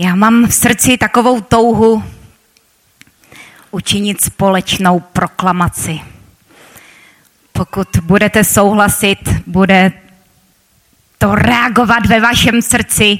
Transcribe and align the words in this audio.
Já 0.00 0.14
mám 0.14 0.46
v 0.46 0.54
srdci 0.54 0.98
takovou 0.98 1.40
touhu 1.40 2.04
učinit 3.70 4.20
společnou 4.20 5.00
proklamaci. 5.00 6.00
Pokud 7.52 7.88
budete 8.02 8.44
souhlasit, 8.44 9.18
bude 9.46 9.92
to 11.18 11.34
reagovat 11.34 12.06
ve 12.06 12.20
vašem 12.20 12.62
srdci, 12.62 13.18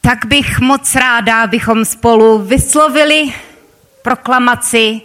tak 0.00 0.24
bych 0.26 0.60
moc 0.60 0.94
ráda, 0.94 1.42
abychom 1.42 1.84
spolu 1.84 2.38
vyslovili 2.38 3.32
proklamaci 4.02 5.00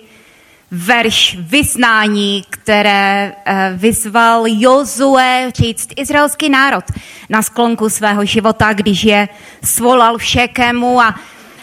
verš 0.73 1.37
vyznání, 1.39 2.43
které 2.49 3.35
eh, 3.45 3.73
vyzval 3.75 4.43
Jozue 4.47 5.51
říct 5.55 5.89
izraelský 5.95 6.49
národ 6.49 6.83
na 7.29 7.41
sklonku 7.41 7.89
svého 7.89 8.25
života, 8.25 8.73
když 8.73 9.03
je 9.03 9.29
svolal 9.63 10.17
všekému 10.17 11.01
a, 11.01 11.15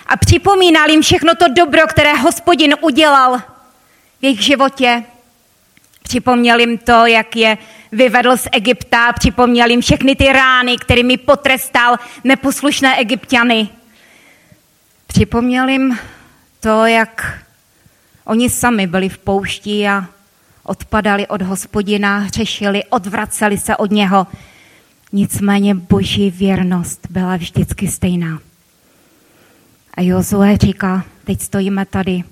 a 0.07 0.16
připomínal 0.16 0.90
jim 0.90 1.02
všechno 1.02 1.35
to 1.35 1.49
dobro, 1.49 1.86
které 1.86 2.14
hospodin 2.14 2.75
udělal 2.80 3.38
v 4.21 4.22
jejich 4.22 4.40
životě. 4.40 5.04
Připomněl 6.02 6.61
jim 6.61 6.79
to, 6.79 7.07
jak 7.07 7.36
je 7.36 7.58
vyvedl 7.93 8.36
z 8.36 8.49
Egypta, 8.52 9.13
připomněl 9.13 9.71
jim 9.71 9.80
všechny 9.80 10.16
ty 10.16 10.32
rány, 10.32 10.77
kterými 10.77 11.16
potrestal 11.16 11.96
neposlušné 12.24 12.96
egyptiany. 13.00 13.68
Připomněl 15.07 15.68
jim 15.68 15.99
to, 16.61 16.86
jak 16.86 17.40
Oni 18.30 18.50
sami 18.50 18.86
byli 18.86 19.08
v 19.08 19.18
poušti 19.18 19.89
a 19.89 20.07
odpadali 20.62 21.26
od 21.26 21.43
hospodina, 21.43 22.18
hřešili, 22.18 22.84
odvraceli 22.84 23.58
se 23.58 23.76
od 23.76 23.90
něho. 23.90 24.26
Nicméně 25.12 25.75
boží 25.75 26.30
věrnost 26.30 27.07
byla 27.11 27.36
vždycky 27.36 27.88
stejná. 27.88 28.38
A 29.94 30.02
Jozue 30.02 30.57
říká, 30.57 31.04
teď 31.24 31.40
stojíme 31.40 31.86
tady 31.86 32.22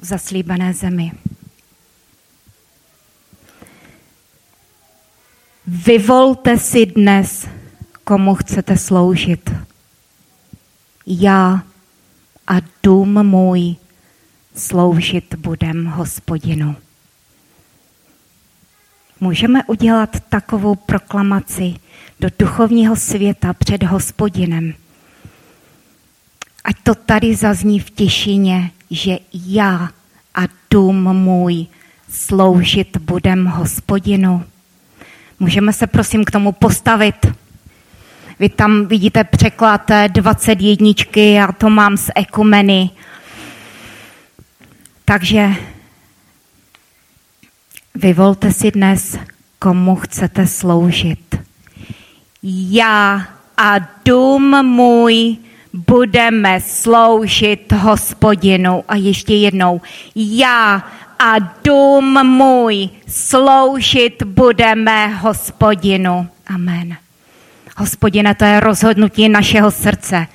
v 0.00 0.04
zaslíbené 0.04 0.74
zemi. 0.74 1.12
Vyvolte 5.66 6.58
si 6.58 6.86
dnes, 6.86 7.48
komu 8.04 8.34
chcete 8.34 8.76
sloužit. 8.76 9.50
Já 11.06 11.62
a 12.46 12.54
dům 12.82 13.22
můj 13.22 13.76
sloužit 14.54 15.34
budem 15.34 15.86
hospodinu. 15.86 16.76
Můžeme 19.20 19.64
udělat 19.64 20.16
takovou 20.28 20.74
proklamaci 20.74 21.74
do 22.20 22.28
duchovního 22.38 22.96
světa 22.96 23.52
před 23.52 23.82
hospodinem. 23.82 24.74
Ať 26.64 26.76
to 26.82 26.94
tady 26.94 27.34
zazní 27.34 27.80
v 27.80 27.90
tišině, 27.90 28.70
že 28.90 29.18
já 29.32 29.90
a 30.34 30.40
dům 30.70 31.16
můj 31.16 31.66
sloužit 32.10 32.96
budem 32.96 33.46
hospodinu. 33.46 34.44
Můžeme 35.40 35.72
se 35.72 35.86
prosím 35.86 36.24
k 36.24 36.30
tomu 36.30 36.52
postavit. 36.52 37.26
Vy 38.38 38.48
tam 38.48 38.86
vidíte 38.86 39.24
překlad 39.24 39.90
21, 40.08 40.88
já 41.16 41.52
to 41.52 41.70
mám 41.70 41.96
z 41.96 42.10
ekumeny 42.14 42.90
takže 45.04 45.48
vyvolte 47.94 48.52
si 48.52 48.70
dnes, 48.70 49.18
komu 49.58 49.96
chcete 49.96 50.46
sloužit. 50.46 51.36
Já 52.70 53.26
a 53.56 53.74
dům 54.04 54.66
můj 54.66 55.36
budeme 55.72 56.60
sloužit 56.60 57.72
hospodinu. 57.72 58.84
A 58.88 58.96
ještě 58.96 59.34
jednou, 59.34 59.80
já 60.14 60.84
a 61.18 61.38
dům 61.64 62.26
můj 62.26 62.88
sloužit 63.08 64.22
budeme 64.22 65.06
hospodinu. 65.06 66.28
Amen. 66.46 66.96
Hospodine, 67.76 68.34
to 68.34 68.44
je 68.44 68.60
rozhodnutí 68.60 69.28
našeho 69.28 69.70
srdce. 69.70 70.26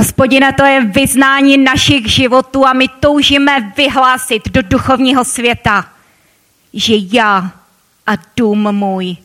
Hospodine, 0.00 0.52
to 0.52 0.64
je 0.64 0.84
vyznání 0.84 1.58
našich 1.58 2.12
životů 2.12 2.66
a 2.66 2.72
my 2.72 2.88
toužíme 2.88 3.72
vyhlásit 3.76 4.48
do 4.48 4.62
duchovního 4.62 5.24
světa, 5.24 5.92
že 6.72 6.94
já 7.12 7.52
a 8.06 8.12
dům 8.36 8.72
můj 8.72 9.16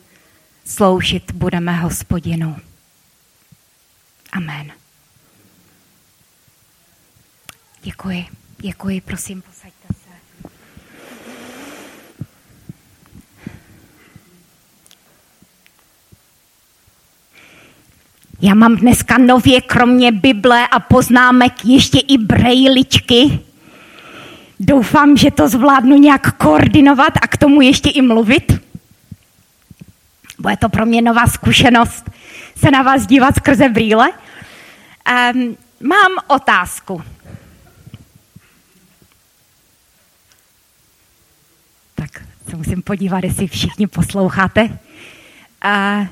sloužit 0.64 1.32
budeme 1.32 1.72
hospodinu. 1.72 2.56
Amen. 4.32 4.72
Děkuji, 7.82 8.26
děkuji, 8.58 9.00
prosím, 9.00 9.42
posaďte 9.42 9.88
se. 9.88 10.06
Já 18.40 18.54
mám 18.54 18.76
dneska 18.76 19.18
nově 19.18 19.60
kromě 19.60 20.12
Bible 20.12 20.68
a 20.68 20.80
poznámek 20.80 21.64
ještě 21.64 21.98
i 21.98 22.18
brejličky. 22.18 23.40
Doufám, 24.60 25.16
že 25.16 25.30
to 25.30 25.48
zvládnu 25.48 25.96
nějak 25.96 26.36
koordinovat 26.36 27.12
a 27.22 27.26
k 27.26 27.36
tomu 27.36 27.60
ještě 27.60 27.90
i 27.90 28.02
mluvit. 28.02 28.52
Bude 30.38 30.56
to 30.56 30.68
pro 30.68 30.86
mě 30.86 31.02
nová 31.02 31.26
zkušenost 31.26 32.10
se 32.56 32.70
na 32.70 32.82
vás 32.82 33.06
dívat 33.06 33.36
skrze 33.36 33.68
brýle. 33.68 34.12
Um, 35.32 35.56
mám 35.80 36.12
otázku. 36.26 37.02
Tak 41.94 42.22
se 42.50 42.56
musím 42.56 42.82
podívat, 42.82 43.24
jestli 43.24 43.46
všichni 43.46 43.86
posloucháte. 43.86 44.78
Uh, 45.64 46.06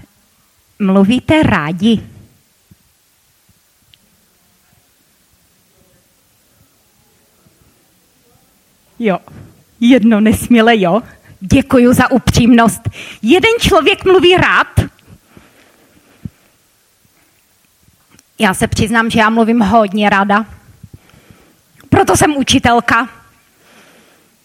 mluvíte 0.79 1.43
rádi? 1.43 2.14
Jo, 8.99 9.19
jedno 9.81 10.21
nesměle 10.21 10.81
jo. 10.81 11.03
Děkuji 11.41 11.93
za 11.93 12.11
upřímnost. 12.11 12.89
Jeden 13.23 13.51
člověk 13.61 14.05
mluví 14.05 14.37
rád. 14.37 14.81
Já 18.39 18.55
se 18.55 18.67
přiznám, 18.67 19.11
že 19.11 19.19
já 19.19 19.31
mluvím 19.31 19.61
hodně 19.61 20.11
ráda. 20.11 20.47
Proto 21.89 22.17
jsem 22.17 22.37
učitelka. 22.37 23.09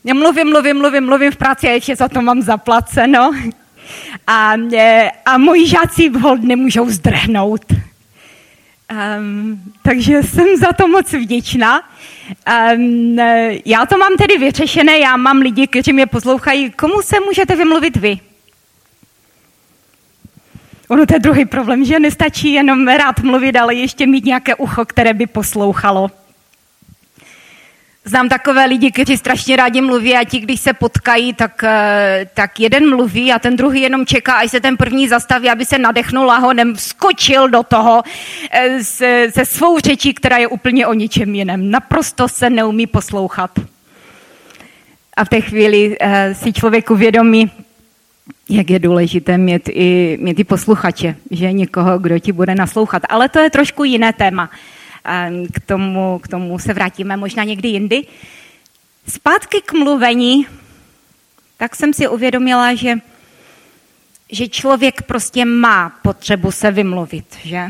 Já 0.04 0.14
mluvím, 0.14 0.50
mluvím, 0.50 0.78
mluvím, 0.78 1.06
mluvím 1.06 1.32
v 1.32 1.38
práci 1.38 1.68
a 1.68 1.72
ještě 1.72 1.96
za 1.96 2.08
to 2.08 2.22
mám 2.22 2.42
zaplaceno. 2.42 3.32
A, 4.28 4.54
a 5.26 5.38
moji 5.38 5.68
žáci 5.68 6.10
hold 6.10 6.44
nemůžou 6.44 6.90
zdrhnout. 6.90 7.66
Um, 8.90 9.62
takže 9.82 10.24
jsem 10.24 10.58
za 10.58 10.74
to 10.74 10.88
moc 10.88 11.14
vděčná. 11.14 11.84
Um, 12.76 13.18
já 13.66 13.86
to 13.86 13.98
mám 13.98 14.16
tedy 14.18 14.38
vyřešené, 14.38 15.00
já 15.00 15.18
mám 15.18 15.38
lidi, 15.38 15.68
kteří 15.68 15.94
mě 15.94 16.06
poslouchají. 16.06 16.72
Komu 16.72 17.02
se 17.02 17.20
můžete 17.20 17.56
vymluvit 17.56 17.96
vy? 17.96 18.20
Ono 20.88 21.06
to 21.06 21.14
je 21.14 21.20
druhý 21.20 21.46
problém, 21.46 21.86
že 21.86 22.00
nestačí 22.00 22.54
jenom 22.54 22.88
rád 22.88 23.20
mluvit, 23.20 23.56
ale 23.56 23.76
ještě 23.76 24.08
mít 24.08 24.26
nějaké 24.26 24.56
ucho, 24.56 24.86
které 24.86 25.14
by 25.14 25.28
poslouchalo. 25.28 26.12
Znám 28.10 28.30
takové 28.30 28.66
lidi, 28.66 28.92
kteří 28.92 29.18
strašně 29.18 29.56
rádi 29.56 29.82
mluví 29.82 30.16
a 30.16 30.24
ti, 30.24 30.40
když 30.40 30.60
se 30.60 30.74
potkají, 30.74 31.34
tak, 31.34 31.64
eh, 31.64 32.30
tak 32.34 32.60
jeden 32.60 32.90
mluví 32.90 33.34
a 33.34 33.40
ten 33.40 33.56
druhý 33.56 33.82
jenom 33.82 34.06
čeká, 34.06 34.34
až 34.34 34.52
se 34.52 34.60
ten 34.60 34.78
první 34.78 35.08
zastaví, 35.08 35.50
aby 35.50 35.66
se 35.66 35.78
nadechnul 35.78 36.32
a 36.32 36.38
honem 36.38 36.76
skočil 36.76 37.50
do 37.50 37.64
toho 37.64 38.04
eh, 38.52 38.84
se, 38.84 39.28
se 39.30 39.46
svou 39.46 39.80
řečí, 39.80 40.14
která 40.14 40.38
je 40.38 40.48
úplně 40.48 40.88
o 40.88 40.94
ničem 40.94 41.36
jiném. 41.36 41.72
Naprosto 41.72 42.28
se 42.28 42.50
neumí 42.50 42.88
poslouchat. 42.88 43.52
A 45.18 45.26
v 45.26 45.30
té 45.30 45.42
chvíli 45.42 45.98
uh, 45.98 46.08
si 46.34 46.54
člověk 46.54 46.92
uvědomí, 46.92 47.52
jak 48.50 48.70
je 48.70 48.80
důležité 48.80 49.38
mít 49.38 49.70
i, 49.70 50.18
mít 50.22 50.40
i 50.40 50.44
posluchače, 50.44 51.16
že 51.32 51.52
někoho, 51.52 52.00
kdo 52.00 52.20
ti 52.20 52.32
bude 52.32 52.56
naslouchat. 52.56 53.04
Ale 53.10 53.30
to 53.30 53.40
je 53.40 53.50
trošku 53.50 53.84
jiné 53.84 54.14
téma. 54.14 54.50
K 55.54 55.60
tomu, 55.66 56.20
k 56.20 56.28
tomu 56.28 56.60
se 56.60 56.74
vrátíme 56.74 57.18
možná 57.18 57.44
někdy 57.44 57.68
jindy. 57.68 58.06
Zpátky 59.08 59.62
k 59.62 59.74
mluvení, 59.74 60.48
tak 61.58 61.76
jsem 61.76 61.94
si 61.94 62.08
uvědomila, 62.08 62.76
že, 62.76 62.96
že 64.32 64.48
člověk 64.48 65.02
prostě 65.02 65.46
má 65.46 65.90
potřebu 65.90 66.52
se 66.52 66.72
vymluvit, 66.72 67.26
že? 67.44 67.66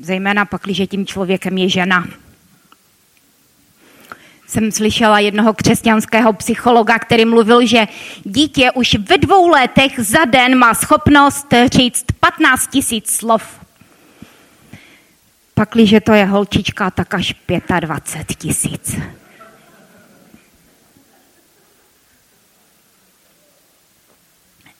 Zejména 0.00 0.44
pak, 0.44 0.62
když 0.62 0.82
tím 0.90 1.06
člověkem 1.06 1.58
je 1.58 1.68
žena. 1.68 2.08
Jsem 4.46 4.72
slyšela 4.72 5.18
jednoho 5.18 5.54
křesťanského 5.54 6.32
psychologa, 6.32 6.98
který 6.98 7.24
mluvil, 7.24 7.66
že 7.66 7.86
dítě 8.24 8.70
už 8.70 8.94
ve 8.94 9.18
dvou 9.18 9.48
letech 9.48 10.00
za 10.00 10.24
den 10.24 10.58
má 10.58 10.74
schopnost 10.74 11.54
říct 11.72 12.04
15 12.20 12.66
tisíc 12.66 13.10
slov. 13.10 13.59
Pakliže 15.60 16.00
to 16.00 16.16
je 16.16 16.24
holčička, 16.24 16.88
tak 16.90 17.14
až 17.14 17.36
25 17.44 18.36
tisíc. 18.36 18.96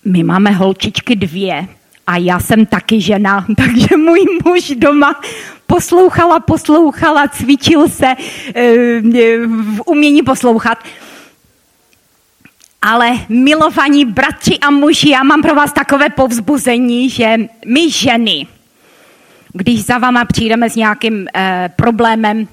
My 0.05 0.25
máme 0.25 0.51
holčičky 0.51 1.17
dvě 1.17 1.69
a 2.07 2.17
já 2.17 2.41
jsem 2.41 2.67
taky 2.67 3.01
žena, 3.01 3.47
takže 3.57 3.97
můj 3.97 4.25
muž 4.45 4.73
doma 4.81 5.21
poslouchala, 5.67 6.41
poslouchala, 6.41 7.29
cvičil 7.29 7.89
se 7.89 8.17
eh, 8.17 9.01
v 9.45 9.81
umění 9.87 10.23
poslouchat. 10.23 10.79
Ale 12.83 13.29
milovaní 13.29 14.05
bratři 14.05 14.59
a 14.59 14.71
muži, 14.71 15.11
já 15.11 15.23
mám 15.23 15.43
pro 15.43 15.55
vás 15.55 15.73
takové 15.73 16.09
povzbuzení, 16.09 17.11
že 17.11 17.37
my 17.67 17.91
ženy, 17.91 18.47
když 19.53 19.85
za 19.85 19.99
váma 19.99 20.25
přijdeme 20.25 20.71
s 20.71 20.77
nějakým 20.77 21.27
eh, 21.35 21.71
problémem, 21.77 22.49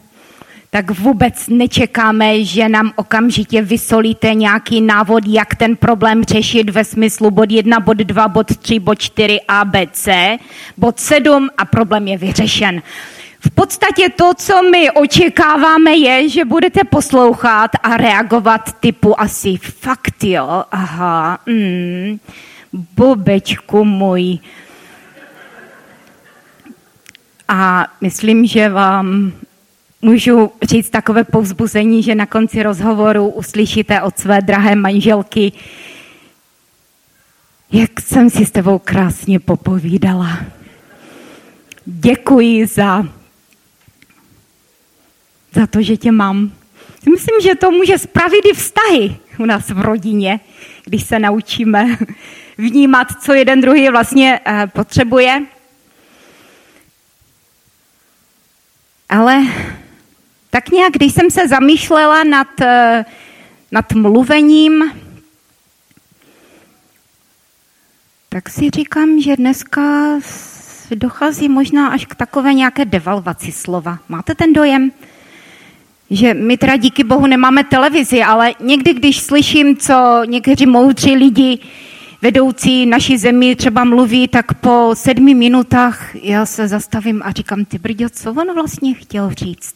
tak 0.70 0.92
vůbec 0.92 1.48
nečekáme, 1.48 2.44
že 2.44 2.70
nám 2.70 2.92
okamžitě 2.96 3.62
vysolíte 3.62 4.34
nějaký 4.34 4.82
návod, 4.82 5.24
jak 5.28 5.56
ten 5.56 5.76
problém 5.76 6.24
řešit 6.24 6.70
ve 6.70 6.84
smyslu 6.84 7.32
bod 7.32 7.52
1, 7.52 7.80
bod 7.80 7.98
2, 7.98 8.28
bod 8.28 8.58
3, 8.58 8.80
bod 8.80 9.00
4, 9.00 9.40
A, 9.48 9.66
B, 9.66 9.88
C, 9.92 10.38
bod 10.78 11.00
7 11.00 11.50
a 11.58 11.66
problém 11.66 12.08
je 12.08 12.18
vyřešen. 12.18 12.82
V 13.40 13.52
podstatě 13.52 14.10
to, 14.10 14.34
co 14.38 14.64
my 14.72 14.92
očekáváme, 14.92 15.96
je, 15.96 16.30
že 16.30 16.46
budete 16.46 16.84
poslouchat 16.84 17.72
a 17.84 17.98
reagovat 17.98 18.74
typu 18.80 19.22
asi 19.22 19.58
fakt 19.58 20.24
jo, 20.24 20.64
aha, 20.72 21.40
mm, 21.46 22.20
bobečku 22.74 23.86
můj. 23.86 24.40
A 27.48 27.88
myslím, 28.02 28.46
že 28.46 28.70
vám 28.70 29.34
můžu 30.02 30.52
říct 30.64 30.90
takové 30.90 31.24
povzbuzení, 31.24 32.04
že 32.04 32.16
na 32.16 32.26
konci 32.26 32.64
rozhovoru 32.64 33.28
uslyšíte 33.28 34.02
od 34.02 34.20
své 34.20 34.42
drahé 34.42 34.76
manželky, 34.76 35.52
jak 37.72 38.02
jsem 38.02 38.30
si 38.30 38.46
s 38.46 38.52
tebou 38.52 38.80
krásně 38.80 39.40
popovídala. 39.40 40.40
Děkuji 41.86 42.66
za, 42.66 43.08
za 45.54 45.68
to, 45.68 45.82
že 45.82 45.98
tě 45.98 46.12
mám. 46.12 46.52
Myslím, 47.12 47.42
že 47.42 47.56
to 47.56 47.72
může 47.72 47.98
spravit 47.98 48.46
i 48.46 48.54
vztahy 48.54 49.18
u 49.40 49.46
nás 49.46 49.70
v 49.70 49.82
rodině, 49.82 50.40
když 50.86 51.04
se 51.04 51.20
naučíme 51.20 51.98
vnímat, 52.58 53.08
co 53.22 53.34
jeden 53.34 53.62
druhý 53.62 53.90
vlastně 53.90 54.40
eh, 54.46 54.68
potřebuje. 54.68 55.46
Ale 59.10 59.42
tak 60.50 60.70
nějak, 60.70 60.94
když 60.94 61.14
jsem 61.14 61.32
se 61.32 61.48
zamýšlela 61.48 62.24
nad, 62.24 62.62
eh, 62.62 63.06
nad 63.72 63.94
mluvením, 63.94 64.92
tak 68.30 68.50
si 68.50 68.70
říkám, 68.70 69.22
že 69.22 69.36
dneska 69.36 69.82
dochází 70.96 71.50
možná 71.50 71.88
až 71.88 72.06
k 72.06 72.16
takové 72.16 72.54
nějaké 72.54 72.86
devalvaci 72.86 73.52
slova. 73.52 74.00
Máte 74.10 74.36
ten 74.36 74.54
dojem? 74.54 74.92
Že 76.10 76.34
my 76.34 76.58
teda 76.58 76.76
díky 76.76 77.04
bohu 77.04 77.28
nemáme 77.28 77.64
televizi, 77.64 78.24
ale 78.24 78.54
někdy, 78.60 78.94
když 78.94 79.20
slyším, 79.20 79.78
co 79.78 80.22
někteří 80.26 80.66
moudří 80.66 81.16
lidi 81.16 81.60
vedoucí 82.22 82.86
naší 82.86 83.18
zemi 83.18 83.56
třeba 83.56 83.84
mluví, 83.84 84.28
tak 84.28 84.54
po 84.54 84.92
sedmi 84.94 85.34
minutách 85.34 86.16
já 86.16 86.46
se 86.46 86.68
zastavím 86.68 87.22
a 87.26 87.32
říkám, 87.32 87.66
ty 87.66 87.78
brďo, 87.78 88.10
co 88.10 88.30
on 88.30 88.54
vlastně 88.54 88.94
chtěl 88.94 89.30
říct? 89.30 89.76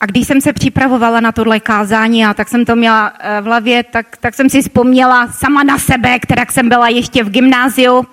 A 0.00 0.06
když 0.06 0.26
jsem 0.26 0.40
se 0.40 0.52
připravovala 0.52 1.20
na 1.20 1.32
tohle 1.32 1.60
kázání 1.60 2.26
a 2.26 2.34
tak 2.34 2.48
jsem 2.48 2.64
to 2.64 2.76
měla 2.76 3.12
eh, 3.18 3.40
v 3.40 3.44
hlavě, 3.44 3.82
tak, 3.82 4.16
tak 4.16 4.34
jsem 4.34 4.50
si 4.50 4.62
vzpomněla 4.62 5.32
sama 5.32 5.62
na 5.62 5.78
sebe, 5.78 6.18
která 6.18 6.44
jsem 6.50 6.68
byla 6.68 6.88
ještě 6.88 7.24
v 7.24 7.30
gymnáziu 7.30 8.06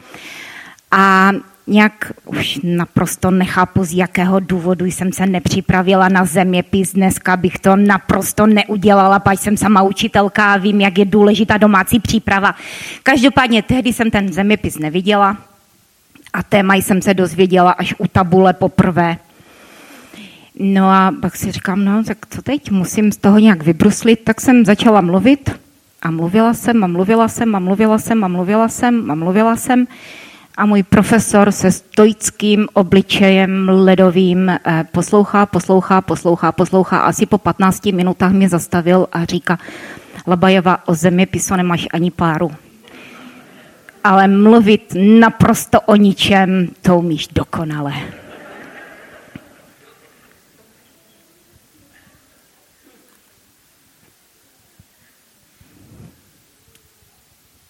a 0.91 1.31
nějak 1.69 2.13
už 2.25 2.59
naprosto 2.63 3.31
nechápu, 3.31 3.83
z 3.83 3.93
jakého 3.93 4.39
důvodu 4.39 4.85
jsem 4.85 5.13
se 5.13 5.25
nepřipravila 5.25 6.09
na 6.09 6.25
zeměpis. 6.25 6.93
Dneska 6.93 7.37
bych 7.37 7.59
to 7.59 7.75
naprosto 7.75 8.47
neudělala, 8.47 9.19
pač 9.19 9.39
jsem 9.39 9.57
sama 9.57 9.81
učitelka 9.81 10.53
a 10.53 10.57
vím, 10.57 10.81
jak 10.81 10.97
je 10.97 11.05
důležitá 11.05 11.57
domácí 11.57 11.99
příprava. 11.99 12.55
Každopádně 13.03 13.61
tehdy 13.61 13.93
jsem 13.93 14.11
ten 14.11 14.33
zeměpis 14.33 14.77
neviděla 14.77 15.37
a 16.33 16.43
téma 16.43 16.75
jsem 16.75 17.01
se 17.01 17.13
dozvěděla 17.13 17.71
až 17.71 17.93
u 17.97 18.07
tabule 18.07 18.53
poprvé. 18.53 19.17
No 20.59 20.89
a 20.89 21.13
pak 21.21 21.35
si 21.35 21.51
říkám, 21.51 21.85
no 21.85 22.03
tak 22.03 22.17
co 22.29 22.41
teď, 22.41 22.71
musím 22.71 23.11
z 23.11 23.17
toho 23.17 23.39
nějak 23.39 23.63
vybruslit, 23.63 24.23
tak 24.23 24.41
jsem 24.41 24.65
začala 24.65 25.01
mluvit 25.01 25.51
a 26.01 26.11
mluvila 26.11 26.53
jsem 26.53 26.83
a 26.83 26.87
mluvila 26.87 27.27
jsem 27.27 27.55
a 27.55 27.59
mluvila 27.59 27.97
jsem 27.97 28.23
a 28.23 28.27
mluvila 28.27 28.67
jsem 28.67 29.11
a 29.11 29.15
mluvila 29.15 29.55
jsem 29.55 29.81
a 29.81 29.85
můj 30.65 30.83
profesor 30.83 31.51
se 31.51 31.71
stoickým 31.71 32.67
obličejem 32.73 33.69
ledovým 33.69 34.49
eh, 34.49 34.59
poslouchá, 34.91 35.45
poslouchá, 35.45 36.01
poslouchá, 36.01 36.51
poslouchá. 36.51 36.99
Asi 36.99 37.25
po 37.25 37.37
15 37.37 37.85
minutách 37.85 38.31
mě 38.31 38.49
zastavil 38.49 39.07
a 39.11 39.25
říká, 39.25 39.57
Labajeva, 40.27 40.87
o 40.87 40.95
zeměpisu 40.95 41.55
nemáš 41.55 41.87
ani 41.93 42.11
páru. 42.11 42.51
Ale 44.03 44.27
mluvit 44.27 44.95
naprosto 45.19 45.81
o 45.81 45.95
ničem, 45.95 46.67
to 46.81 46.97
umíš 46.97 47.27
dokonale. 47.27 47.93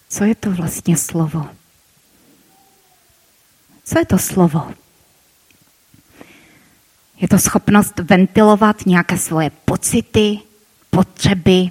Co 0.08 0.24
je 0.24 0.34
to 0.34 0.50
vlastně 0.50 0.96
slovo? 0.96 1.59
Co 3.90 3.98
je 3.98 4.06
to 4.06 4.18
slovo? 4.18 4.74
Je 7.20 7.28
to 7.28 7.38
schopnost 7.38 7.98
ventilovat 7.98 8.86
nějaké 8.86 9.18
svoje 9.18 9.50
pocity, 9.64 10.38
potřeby, 10.90 11.70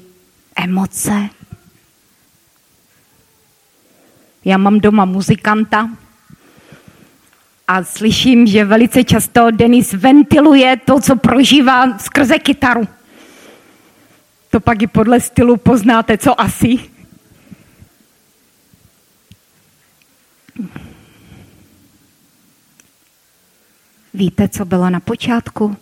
emoce. 0.56 1.30
Já 4.46 4.58
mám 4.58 4.80
doma 4.80 5.06
muzikanta 5.06 5.90
a 7.68 7.84
slyším, 7.84 8.48
že 8.48 8.66
velice 8.66 9.04
často 9.04 9.52
Denis 9.52 9.94
ventiluje 9.94 10.78
to, 10.78 11.02
co 11.02 11.16
prožívá 11.16 11.98
skrze 11.98 12.40
kytaru. 12.40 12.88
To 14.50 14.60
pak 14.60 14.82
i 14.82 14.88
podle 14.88 15.20
stylu 15.20 15.58
poznáte, 15.58 16.18
co 16.18 16.42
asi. 16.42 16.80
Víte, 24.14 24.50
co 24.50 24.66
bylo 24.66 24.90
na 24.90 25.00
počátku? 25.00 25.78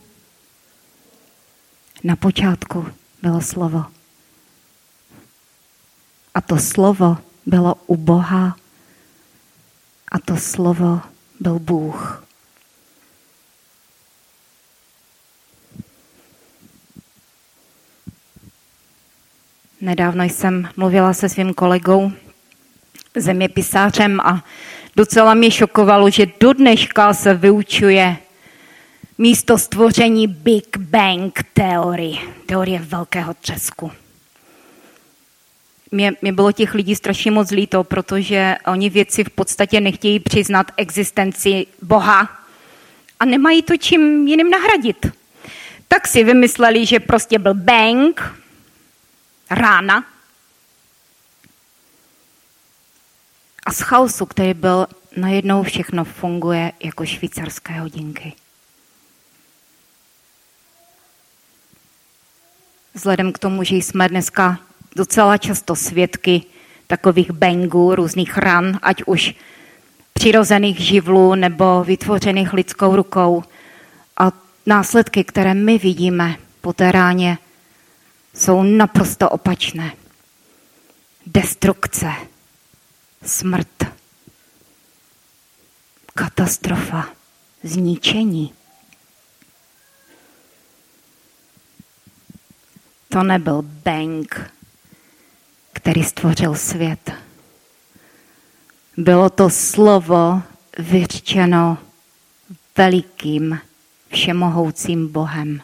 Na 2.04 2.16
počátku 2.16 2.88
bylo 3.22 3.42
slovo. 3.42 3.86
A 6.34 6.42
to 6.42 6.58
slovo 6.58 7.18
bylo 7.46 7.76
u 7.88 7.98
Boha. 7.98 8.58
A 10.12 10.20
to 10.20 10.38
slovo 10.38 11.02
byl 11.40 11.60
Bůh. 11.60 12.24
Nedávno 19.82 20.24
jsem 20.24 20.70
mluvila 20.78 21.14
se 21.14 21.30
svým 21.30 21.54
kolegou, 21.54 22.12
zeměpisářem 23.16 24.20
a 24.20 24.44
docela 24.98 25.34
mě 25.34 25.52
šokovalo, 25.52 26.10
že 26.10 26.26
do 26.40 26.54
dneška 26.54 27.14
se 27.14 27.34
vyučuje 27.34 28.18
místo 29.18 29.58
stvoření 29.58 30.28
Big 30.28 30.78
Bang 30.78 31.40
teorie, 31.54 32.18
teorie 32.46 32.80
velkého 32.80 33.34
třesku. 33.34 33.92
Mě, 35.92 36.14
mě 36.22 36.34
bylo 36.34 36.52
těch 36.52 36.74
lidí 36.74 36.96
strašně 36.96 37.32
moc 37.32 37.52
líto, 37.52 37.84
protože 37.84 38.56
oni 38.68 38.90
věci 38.90 39.24
v 39.24 39.30
podstatě 39.30 39.82
nechtějí 39.82 40.20
přiznat 40.20 40.72
existenci 40.78 41.66
Boha 41.82 42.30
a 43.20 43.26
nemají 43.26 43.62
to 43.62 43.78
čím 43.78 44.28
jiným 44.28 44.50
nahradit. 44.50 45.06
Tak 45.88 46.08
si 46.08 46.24
vymysleli, 46.24 46.86
že 46.86 47.00
prostě 47.00 47.40
byl 47.40 47.54
bang, 47.54 48.22
rána, 49.50 50.06
a 53.68 53.72
z 53.72 53.82
chaosu, 53.82 54.26
který 54.26 54.54
byl, 54.54 54.88
najednou 55.18 55.64
všechno 55.64 56.04
funguje 56.04 56.72
jako 56.84 57.06
švýcarské 57.06 57.80
hodinky. 57.80 58.34
Vzhledem 62.94 63.34
k 63.34 63.40
tomu, 63.40 63.64
že 63.64 63.76
jsme 63.76 64.10
dneska 64.10 64.60
docela 64.96 65.38
často 65.38 65.76
svědky 65.76 66.44
takových 66.88 67.32
bangů, 67.32 67.96
různých 67.96 68.38
ran, 68.38 68.80
ať 68.82 69.04
už 69.06 69.36
přirozených 70.14 70.80
živlů 70.80 71.36
nebo 71.36 71.84
vytvořených 71.84 72.54
lidskou 72.54 72.96
rukou. 72.96 73.44
A 74.18 74.32
následky, 74.66 75.24
které 75.24 75.54
my 75.54 75.78
vidíme 75.78 76.36
po 76.62 76.74
té 76.74 76.92
ráně, 76.92 77.38
jsou 78.34 78.64
naprosto 78.64 79.30
opačné. 79.30 79.92
Destrukce, 81.26 82.12
smrt, 83.28 83.84
katastrofa, 86.16 87.10
zničení. 87.64 88.54
To 93.10 93.24
nebyl 93.24 93.62
Bang, 93.62 94.52
který 95.74 96.04
stvořil 96.04 96.56
svět. 96.56 97.12
Bylo 98.98 99.30
to 99.30 99.50
slovo 99.50 100.42
vyřčeno 100.78 101.78
velikým, 102.78 103.60
všemohoucím 104.12 105.08
Bohem. 105.08 105.62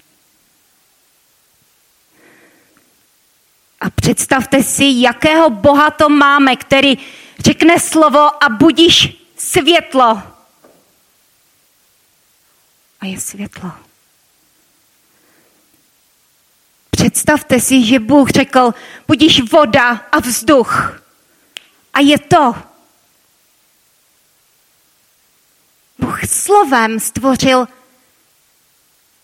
A 3.82 3.89
představte 3.89 4.63
si, 4.63 5.01
jakého 5.01 5.50
Boha 5.50 5.91
to 5.91 6.10
máme, 6.10 6.55
který 6.55 6.98
řekne 7.44 7.80
slovo 7.80 8.44
a 8.44 8.50
budíš 8.50 9.24
světlo. 9.38 10.24
A 13.02 13.06
je 13.06 13.20
světlo. 13.20 13.72
Představte 16.92 17.60
si, 17.60 17.86
že 17.86 18.00
Bůh 18.00 18.30
řekl, 18.30 18.74
budíš 19.08 19.52
voda 19.52 19.90
a 19.90 20.20
vzduch. 20.20 21.02
A 21.94 22.00
je 22.00 22.20
to. 22.20 22.56
Bůh 26.00 26.26
slovem 26.26 27.00
stvořil 27.00 27.68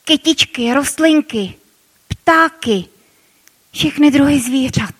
kytičky, 0.03 0.73
rostlinky, 0.73 1.55
ptáky, 2.07 2.85
všechny 3.71 4.11
druhy 4.11 4.39
zvířat. 4.39 4.95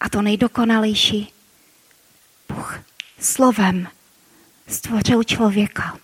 A 0.00 0.08
to 0.08 0.22
nejdokonalejší. 0.22 1.39
Slovem 3.20 3.88
stvořil 4.68 5.24
člověka. 5.24 5.98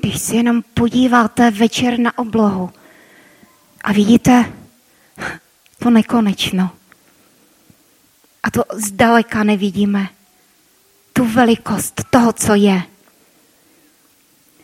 Když 0.00 0.20
si 0.22 0.36
jenom 0.36 0.62
podíváte 0.62 1.50
večer 1.50 1.98
na 1.98 2.18
oblohu 2.18 2.72
a 3.84 3.92
vidíte 3.92 4.52
to 5.78 5.90
nekonečno. 5.90 6.70
A 8.42 8.50
to 8.50 8.64
zdaleka 8.72 9.44
nevidíme. 9.44 10.08
Tu 11.12 11.24
velikost 11.24 12.04
toho, 12.10 12.32
co 12.32 12.54
je. 12.54 12.82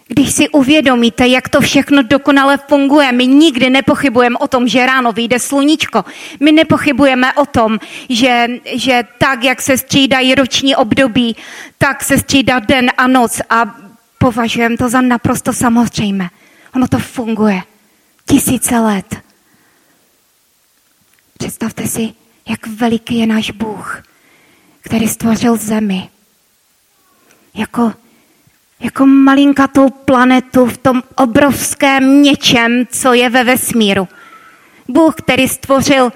Když 0.09 0.33
si 0.33 0.49
uvědomíte, 0.49 1.27
jak 1.27 1.49
to 1.49 1.61
všechno 1.61 2.03
dokonale 2.03 2.59
funguje, 2.69 3.13
my 3.13 3.27
nikdy 3.27 3.71
nepochybujeme 3.71 4.39
o 4.39 4.49
tom, 4.49 4.69
že 4.69 4.87
ráno 4.87 5.13
vyjde 5.13 5.39
sluníčko. 5.39 6.05
My 6.41 6.53
nepochybujeme 6.53 7.33
o 7.33 7.47
tom, 7.47 7.79
že, 8.09 8.47
že 8.75 9.03
tak, 9.19 9.45
jak 9.45 9.63
se 9.63 9.79
střídají 9.79 10.35
roční 10.35 10.77
období, 10.77 11.37
tak 11.79 12.05
se 12.05 12.19
střídá 12.19 12.59
den 12.59 12.91
a 12.97 13.07
noc 13.07 13.41
a 13.51 13.75
považujeme 14.19 14.77
to 14.77 14.89
za 14.89 15.01
naprosto 15.01 15.53
samozřejmé. 15.53 16.29
Ono 16.75 16.89
to 16.89 16.99
funguje 16.99 17.63
tisíce 18.27 18.79
let. 18.79 19.17
Představte 21.39 21.87
si, 21.87 22.15
jak 22.49 22.67
veliký 22.67 23.19
je 23.19 23.27
náš 23.27 23.51
Bůh, 23.51 24.03
který 24.81 25.09
stvořil 25.09 25.57
zemi. 25.57 26.09
Jako, 27.55 27.93
jako 28.81 29.07
malinkatou 29.07 29.91
planetu 29.91 30.67
v 30.67 30.77
tom 30.77 31.03
obrovském 31.15 32.23
něčem, 32.23 32.87
co 32.91 33.13
je 33.13 33.31
ve 33.31 33.45
vesmíru. 33.45 34.09
Bůh, 34.89 35.15
který 35.15 35.49
stvořil 35.49 36.13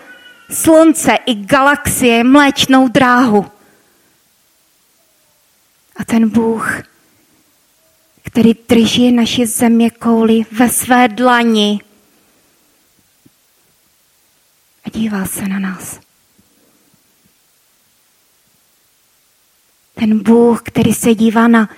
slunce 0.51 1.13
i 1.27 1.35
galaxie, 1.35 2.25
mléčnou 2.25 2.89
dráhu. 2.89 3.47
A 5.97 6.05
ten 6.05 6.29
Bůh 6.29 6.83
který 8.31 8.55
drží 8.69 9.13
naši 9.13 9.47
země 9.47 9.91
kouli 9.91 10.43
ve 10.53 10.69
své 10.69 11.09
dlani 11.09 11.81
a 14.85 14.91
dívá 14.91 15.27
se 15.27 15.49
na 15.49 15.59
nás. 15.59 16.01
Ten 19.95 20.23
Bůh, 20.23 20.63
který 20.63 20.95
se 20.95 21.15
dívá 21.15 21.49
na 21.49 21.69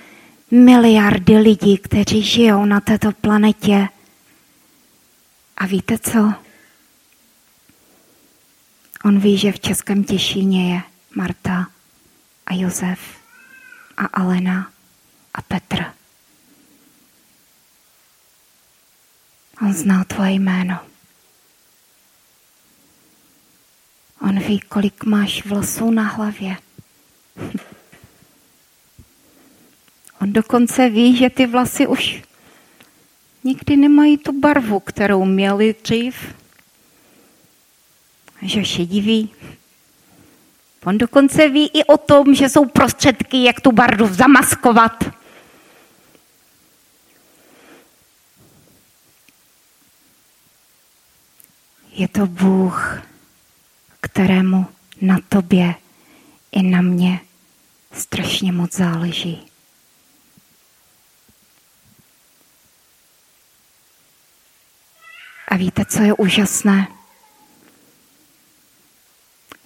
miliardy 0.53 1.37
lidí, 1.37 1.77
kteří 1.77 2.23
žijou 2.23 2.65
na 2.65 2.79
této 2.79 3.11
planetě. 3.11 3.87
A 5.57 5.65
víte 5.65 5.97
co? 5.97 6.33
On 9.05 9.19
ví, 9.19 9.37
že 9.37 9.51
v 9.51 9.59
Českém 9.59 10.03
Těšíně 10.03 10.73
je 10.73 10.81
Marta 11.15 11.67
a 12.45 12.53
Josef 12.53 12.99
a 13.97 14.05
Alena 14.05 14.71
a 15.33 15.41
Petr. 15.41 15.85
On 19.61 19.73
zná 19.73 20.03
tvoje 20.03 20.31
jméno. 20.31 20.79
On 24.21 24.39
ví, 24.39 24.59
kolik 24.59 25.03
máš 25.03 25.45
vlasů 25.45 25.91
na 25.91 26.03
hlavě. 26.03 26.57
On 30.23 30.33
dokonce 30.33 30.89
ví, 30.89 31.17
že 31.17 31.29
ty 31.29 31.45
vlasy 31.45 31.87
už 31.87 32.23
nikdy 33.43 33.77
nemají 33.77 34.17
tu 34.17 34.39
barvu, 34.39 34.79
kterou 34.79 35.25
měli 35.25 35.75
dřív. 35.83 36.35
Že 38.41 38.65
šediví. 38.65 39.29
On 40.85 40.97
dokonce 40.97 41.49
ví 41.49 41.67
i 41.73 41.83
o 41.83 41.97
tom, 41.97 42.35
že 42.35 42.49
jsou 42.49 42.65
prostředky, 42.65 43.43
jak 43.43 43.61
tu 43.61 43.71
barvu 43.71 44.13
zamaskovat. 44.13 45.03
Je 51.91 52.07
to 52.07 52.27
Bůh, 52.27 53.01
kterému 54.01 54.65
na 55.01 55.19
tobě 55.29 55.75
i 56.51 56.63
na 56.63 56.81
mě 56.81 57.19
strašně 57.91 58.51
moc 58.51 58.75
záleží. 58.75 59.52
A 65.53 65.57
víte, 65.57 65.85
co 65.85 66.01
je 66.01 66.13
úžasné? 66.13 66.87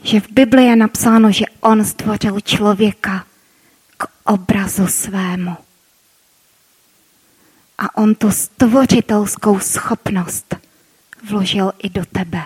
Že 0.03 0.20
v 0.20 0.32
Bibli 0.32 0.65
je 0.65 0.75
napsáno, 0.75 1.32
že 1.32 1.46
on 1.60 1.86
stvořil 1.86 2.41
člověka 2.41 3.25
k 3.98 4.08
obrazu 4.24 4.88
svému. 4.88 5.58
A 7.77 7.98
on 7.98 8.15
tu 8.15 8.32
stvořitelskou 8.32 9.60
schopnost 9.60 10.56
vložil 11.29 11.72
i 11.79 11.89
do 11.89 12.06
tebe. 12.06 12.44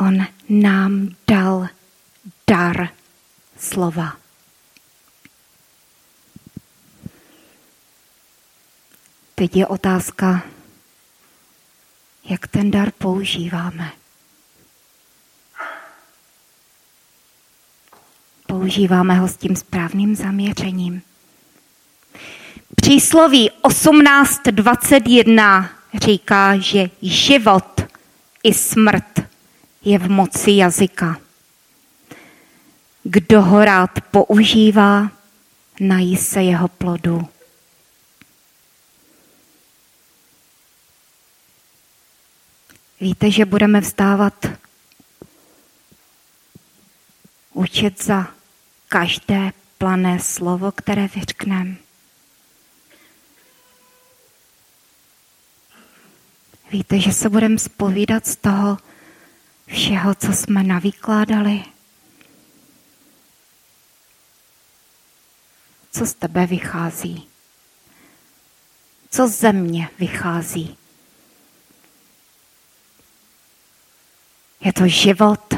On 0.00 0.26
nám 0.48 1.08
dal 1.28 1.68
dar 2.46 2.88
slova. 3.58 4.27
Teď 9.38 9.56
je 9.56 9.66
otázka, 9.66 10.42
jak 12.24 12.46
ten 12.46 12.70
dar 12.70 12.90
používáme. 12.90 13.90
Používáme 18.46 19.14
ho 19.14 19.28
s 19.28 19.36
tím 19.36 19.56
správným 19.56 20.16
zaměřením. 20.16 21.02
Přísloví 22.76 23.50
18.21 23.62 25.68
říká, 25.94 26.58
že 26.58 26.90
život 27.02 27.80
i 28.42 28.54
smrt 28.54 29.20
je 29.84 29.98
v 29.98 30.10
moci 30.10 30.50
jazyka. 30.50 31.16
Kdo 33.02 33.42
ho 33.42 33.64
rád 33.64 33.90
používá, 34.10 35.10
nají 35.80 36.16
se 36.16 36.42
jeho 36.42 36.68
plodu. 36.68 37.28
Víte, 43.00 43.30
že 43.30 43.44
budeme 43.44 43.80
vstávat 43.80 44.46
učit 47.52 48.04
za 48.04 48.26
každé 48.88 49.52
plané 49.78 50.20
slovo, 50.20 50.72
které 50.72 51.08
vyřkneme. 51.08 51.76
Víte, 56.70 57.00
že 57.00 57.12
se 57.12 57.28
budeme 57.28 57.58
spovídat 57.58 58.26
z 58.26 58.36
toho 58.36 58.78
všeho, 59.66 60.14
co 60.14 60.32
jsme 60.32 60.62
navykládali? 60.62 61.64
Co 65.92 66.06
z 66.06 66.14
tebe 66.14 66.46
vychází? 66.46 67.28
Co 69.10 69.28
ze 69.28 69.52
mě 69.52 69.88
vychází? 69.98 70.76
Je 74.68 74.72
to 74.72 74.88
život? 74.88 75.54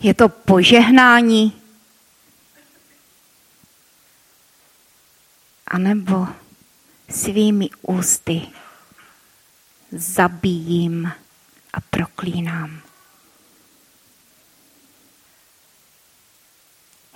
Je 0.00 0.14
to 0.14 0.28
požehnání? 0.28 1.52
A 5.66 5.78
nebo 5.78 6.28
svými 7.08 7.68
ústy 7.82 8.48
zabíjím 9.92 11.12
a 11.72 11.80
proklínám. 11.80 12.80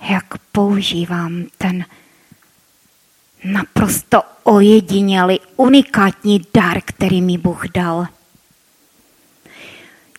Jak 0.09 0.37
používám 0.37 1.45
ten 1.57 1.85
naprosto 3.43 4.21
ojedinělý, 4.43 5.39
unikátní 5.55 6.45
dar, 6.53 6.81
který 6.81 7.21
mi 7.21 7.37
Bůh 7.37 7.67
dal. 7.67 8.07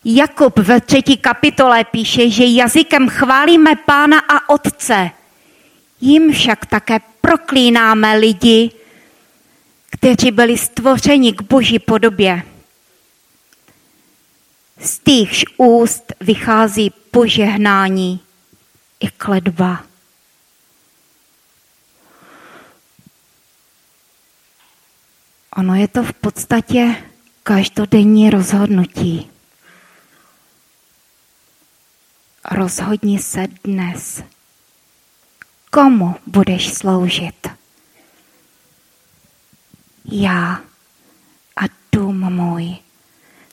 Jakub 0.08 0.58
ve 0.58 0.80
třetí 0.80 1.16
kapitole 1.16 1.84
píše, 1.84 2.30
že 2.30 2.44
jazykem 2.44 3.08
chválíme 3.08 3.76
Pána 3.76 4.18
a 4.18 4.48
Otce. 4.48 5.10
Jím 6.00 6.32
však 6.32 6.66
také 6.66 6.98
proklínáme 7.20 8.16
lidi, 8.16 8.70
kteří 9.90 10.30
byli 10.30 10.58
stvořeni 10.58 11.32
k 11.32 11.42
boží 11.42 11.78
podobě. 11.78 12.42
Z 14.80 14.98
týchž 14.98 15.44
úst 15.56 16.12
vychází 16.20 16.90
požehnání 17.10 18.20
i 19.00 19.10
kledba. 19.10 19.84
Ono 25.56 25.74
je 25.74 25.88
to 25.88 26.02
v 26.02 26.12
podstatě 26.12 26.96
každodenní 27.42 28.30
rozhodnutí. 28.30 29.30
Rozhodni 32.56 33.18
se 33.18 33.46
dnes, 33.64 34.22
komu 35.70 36.14
budeš 36.26 36.74
sloužit. 36.74 37.46
Já 40.04 40.60
a 41.56 41.64
dům 41.92 42.32
můj 42.34 42.76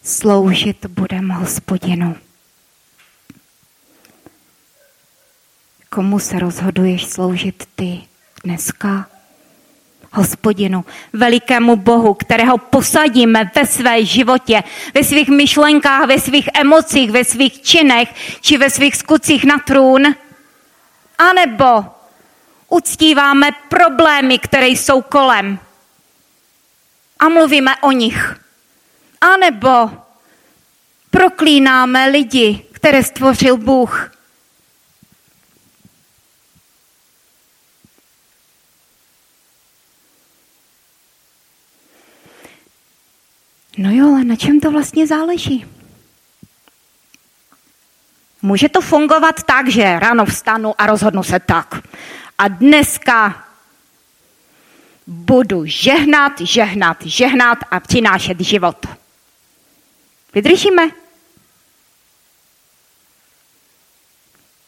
sloužit 0.03 0.85
budem 0.85 1.29
hospodinu. 1.29 2.15
Komu 5.89 6.19
se 6.19 6.39
rozhoduješ 6.39 7.05
sloužit 7.05 7.69
ty 7.75 8.01
dneska? 8.43 9.12
Hospodinu, 10.13 10.85
velikému 11.13 11.75
Bohu, 11.75 12.13
kterého 12.13 12.57
posadíme 12.57 13.51
ve 13.55 13.67
své 13.67 14.05
životě, 14.05 14.63
ve 14.93 15.03
svých 15.03 15.29
myšlenkách, 15.29 16.07
ve 16.07 16.19
svých 16.19 16.49
emocích, 16.53 17.11
ve 17.11 17.23
svých 17.23 17.61
činech 17.61 18.09
či 18.41 18.57
ve 18.57 18.69
svých 18.69 18.95
skutcích 18.95 19.43
na 19.43 19.57
trůn? 19.57 20.05
A 21.17 21.33
nebo 21.33 21.85
uctíváme 22.69 23.49
problémy, 23.69 24.39
které 24.39 24.67
jsou 24.67 25.01
kolem 25.01 25.59
a 27.19 27.29
mluvíme 27.29 27.75
o 27.81 27.91
nich? 27.91 28.39
A 29.21 29.37
nebo 29.37 29.91
proklínáme 31.11 32.09
lidi, 32.09 32.65
které 32.71 33.03
stvořil 33.03 33.57
Bůh 33.57 34.12
No 43.77 43.91
jo, 43.91 44.07
ale 44.07 44.23
na 44.23 44.35
čem 44.35 44.59
to 44.59 44.71
vlastně 44.71 45.07
záleží? 45.07 45.65
Může 48.41 48.69
to 48.69 48.81
fungovat 48.81 49.43
tak, 49.43 49.69
že 49.69 49.99
ráno 49.99 50.25
vstanu 50.25 50.81
a 50.81 50.85
rozhodnu 50.85 51.23
se 51.23 51.39
tak. 51.39 51.81
A 52.37 52.47
dneska 52.47 53.45
budu 55.07 55.65
žehnat, 55.65 56.41
žehnat, 56.41 56.97
žehnat 57.05 57.57
a 57.71 57.79
přinášet 57.79 58.39
život. 58.39 58.85
Vydržíme? 60.33 60.89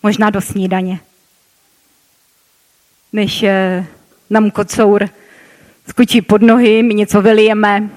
Možná 0.03 0.29
do 0.29 0.41
snídaně. 0.41 0.99
Než 3.13 3.43
eh, 3.43 3.85
nám 4.29 4.51
kocour 4.51 5.09
skočí 5.89 6.21
pod 6.21 6.41
nohy, 6.41 6.83
my 6.83 6.93
něco 6.93 7.21
vylijeme, 7.21 7.89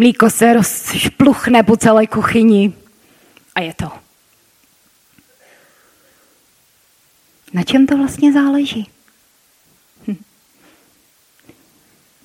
Mlíko 0.00 0.30
se 0.30 0.52
rozšpluchne 0.52 1.62
po 1.62 1.76
celé 1.76 2.06
kuchyni 2.06 2.72
a 3.54 3.60
je 3.60 3.74
to. 3.74 3.92
Na 7.52 7.62
čem 7.62 7.86
to 7.86 7.96
vlastně 7.96 8.32
záleží? 8.32 8.90
Hm. 10.08 10.16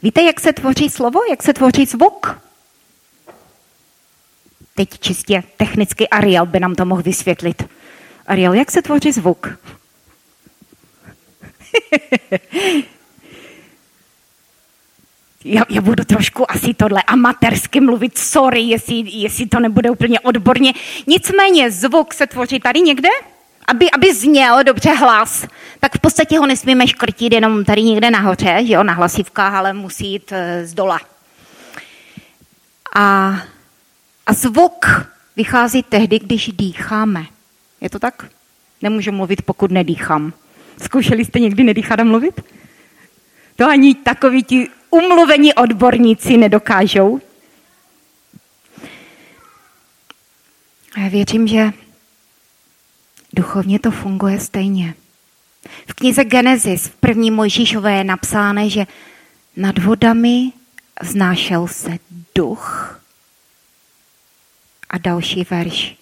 Víte, 0.04 0.22
jak 0.22 0.40
se 0.40 0.54
tvoří 0.54 0.90
slovo, 0.90 1.20
jak 1.30 1.44
se 1.44 1.54
tvoří 1.54 1.86
zvuk? 1.86 2.42
Teď 4.76 5.00
čistě 5.00 5.44
technicky 5.58 6.10
Ariel 6.10 6.46
by 6.46 6.60
nám 6.60 6.76
to 6.76 6.86
mohl 6.86 7.02
vysvětlit. 7.02 7.64
Ariel, 8.28 8.54
jak 8.54 8.72
se 8.72 8.82
tvoří 8.82 9.12
zvuk? 9.12 9.48
já, 15.46 15.64
já 15.70 15.82
budu 15.82 16.06
trošku 16.06 16.52
asi 16.52 16.74
tohle 16.74 17.04
amatérsky 17.04 17.80
mluvit, 17.80 18.18
sorry, 18.18 18.62
jestli, 18.62 19.04
jestli 19.06 19.46
to 19.46 19.60
nebude 19.60 19.90
úplně 19.90 20.20
odborně. 20.20 20.74
Nicméně 21.08 21.72
zvuk 21.72 22.14
se 22.14 22.28
tvoří 22.28 22.60
tady 22.60 22.82
někde, 22.82 23.10
aby, 23.68 23.92
aby 23.92 24.14
zněl 24.14 24.64
dobře 24.64 24.90
hlas, 24.90 25.48
tak 25.80 25.96
v 25.96 26.00
podstatě 26.00 26.40
ho 26.40 26.46
nesmíme 26.46 26.88
škrtit 26.88 27.34
jenom 27.34 27.66
tady 27.66 27.84
někde 27.84 28.12
nahoře, 28.12 28.58
že 28.66 28.74
jo, 28.74 28.84
na 28.84 28.94
hlasivkách, 28.94 29.54
ale 29.54 29.74
musí 29.74 30.12
jít 30.12 30.32
eh, 30.32 30.68
z 30.68 30.74
dola. 30.74 31.00
A, 32.96 33.36
a 34.26 34.34
zvuk 34.34 34.86
vychází 35.36 35.84
tehdy, 35.84 36.20
když 36.20 36.48
dýcháme. 36.54 37.26
Je 37.82 37.90
to 37.90 38.00
tak? 38.00 38.28
Nemůžu 38.82 39.12
mluvit, 39.12 39.42
pokud 39.42 39.72
nedýchám. 39.72 40.34
Zkoušeli 40.84 41.26
jste 41.26 41.40
někdy 41.40 41.64
nedýchat 41.64 42.00
a 42.00 42.04
mluvit? 42.04 42.42
To 43.56 43.68
ani 43.68 43.96
takoví 43.96 44.44
ti 44.44 44.70
umluvení 44.96 45.54
odborníci 45.54 46.38
nedokážou. 46.38 47.22
A 50.96 51.00
já 51.00 51.08
věřím, 51.10 51.48
že 51.48 51.72
duchovně 53.34 53.80
to 53.80 53.92
funguje 53.92 54.40
stejně. 54.40 54.94
V 55.90 55.94
knize 55.94 56.24
Genesis 56.24 56.88
v 56.88 56.96
první 56.96 57.32
Mojžíšové 57.32 57.94
je 57.94 58.04
napsáno, 58.04 58.70
že 58.70 58.86
nad 59.56 59.78
vodami 59.78 60.52
vznášel 61.02 61.68
se 61.68 61.98
duch 62.36 63.00
a 64.90 64.98
další 64.98 65.44
verš. 65.50 65.96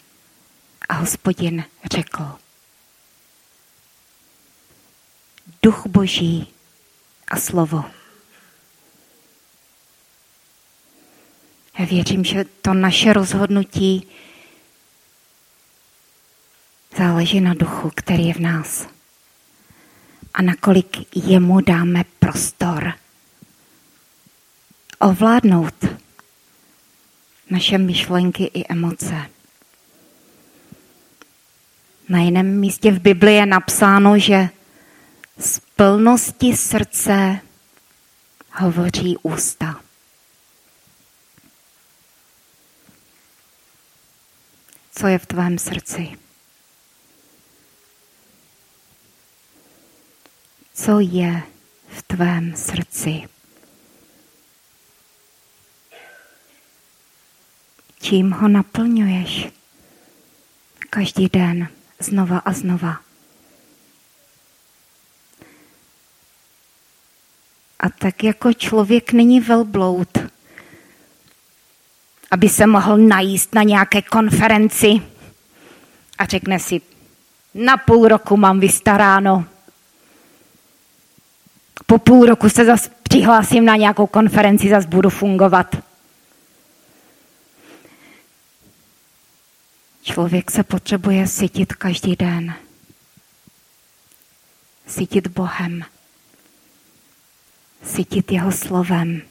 A 0.90 0.94
hospodin 0.94 1.64
řekl, 1.92 2.24
duch 5.64 5.88
boží 5.88 6.48
a 7.28 7.40
slovo. 7.40 7.86
Věřím, 11.86 12.24
že 12.24 12.46
to 12.62 12.74
naše 12.74 13.14
rozhodnutí 13.14 14.08
záleží 16.98 17.42
na 17.42 17.54
duchu, 17.54 17.92
který 17.96 18.28
je 18.28 18.34
v 18.34 18.40
nás. 18.40 18.88
A 20.34 20.42
nakolik 20.42 21.16
jemu 21.16 21.62
dáme 21.62 22.04
prostor 22.20 22.94
ovládnout 25.00 25.86
naše 27.50 27.78
myšlenky 27.78 28.44
i 28.44 28.64
emoce. 28.70 29.16
Na 32.10 32.20
jiném 32.20 32.60
místě 32.60 32.92
v 32.92 33.00
Biblii 33.00 33.36
je 33.36 33.46
napsáno, 33.46 34.20
že 34.20 34.50
z 35.40 35.60
plnosti 35.76 36.58
srdce 36.58 37.40
hovoří 38.52 39.18
ústa. 39.24 39.80
co 44.96 45.08
je 45.08 45.20
v 45.20 45.26
tvém 45.26 45.58
srdci. 45.58 46.18
Co 50.74 51.00
je 51.00 51.44
v 51.88 52.02
tvém 52.02 52.56
srdci? 52.56 53.22
Čím 58.02 58.32
ho 58.32 58.48
naplňuješ 58.48 59.48
každý 60.90 61.30
den 61.30 61.68
znova 62.00 62.38
a 62.38 62.54
znova. 62.54 63.02
A 67.80 67.90
tak 67.90 68.24
jako 68.24 68.54
člověk 68.54 69.14
není 69.14 69.40
velbloud, 69.40 70.33
aby 72.34 72.50
se 72.50 72.68
mohl 72.68 72.98
najíst 72.98 73.56
na 73.56 73.64
nějaké 73.64 74.02
konferenci 74.02 75.02
a 76.18 76.26
řekne 76.26 76.60
si, 76.60 76.82
na 77.54 77.78
půl 77.78 78.08
roku 78.08 78.38
mám 78.38 78.60
vystaráno. 78.60 79.46
Po 81.86 81.98
půl 82.00 82.26
roku 82.26 82.50
se 82.50 82.66
zase 82.66 82.90
přihlásím 83.04 83.66
na 83.66 83.76
nějakou 83.76 84.08
konferenci, 84.08 84.70
zase 84.70 84.88
budu 84.88 85.10
fungovat. 85.10 85.76
Člověk 90.04 90.52
se 90.52 90.64
potřebuje 90.64 91.28
sytit 91.28 91.74
každý 91.74 92.16
den. 92.16 92.54
Sytit 94.88 95.28
Bohem. 95.28 95.84
Sytit 97.84 98.32
jeho 98.32 98.52
slovem. 98.52 99.22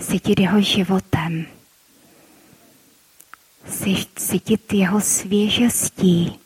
Sytit 0.00 0.40
jeho 0.40 0.60
životem. 0.62 1.46
Sytit 4.18 4.72
jeho 4.72 5.00
svěžestí. 5.00 6.40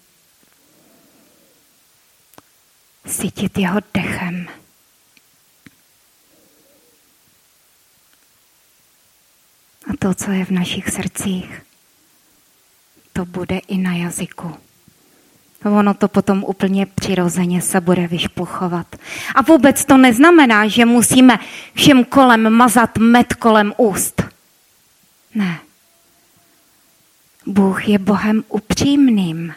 Sytit 3.07 3.59
jeho 3.59 3.81
dechem. 3.95 4.49
A 9.91 9.97
to, 9.99 10.15
co 10.15 10.31
je 10.31 10.45
v 10.45 10.51
našich 10.51 10.91
srdcích, 10.91 11.63
to 13.13 13.25
bude 13.25 13.59
i 13.59 13.79
na 13.79 13.97
jazyku. 13.97 14.62
Ono 15.65 15.95
to 15.95 16.09
potom 16.09 16.45
úplně 16.45 16.87
přirozeně 16.87 17.63
se 17.63 17.81
bude 17.81 18.07
vyšpuchovat. 18.07 18.97
A 19.35 19.43
vůbec 19.43 19.85
to 19.85 19.97
neznamená, 19.97 20.69
že 20.69 20.85
musíme 20.85 21.39
všem 21.75 22.05
kolem 22.05 22.51
mazat 22.51 22.99
med 22.99 23.35
kolem 23.35 23.75
úst. 23.77 24.23
Ne. 25.35 25.59
Bůh 27.47 27.89
je 27.89 27.99
Bohem 27.99 28.45
upřímným. 28.49 29.55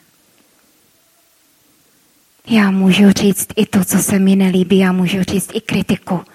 Já 2.47 2.71
můžu 2.71 3.11
říct 3.11 3.47
i 3.55 3.65
to, 3.65 3.85
co 3.85 3.97
se 3.97 4.19
mi 4.19 4.35
nelíbí, 4.35 4.77
já 4.77 4.91
můžu 4.91 5.23
říct 5.23 5.51
i 5.53 5.61
kritiku. 5.61 6.25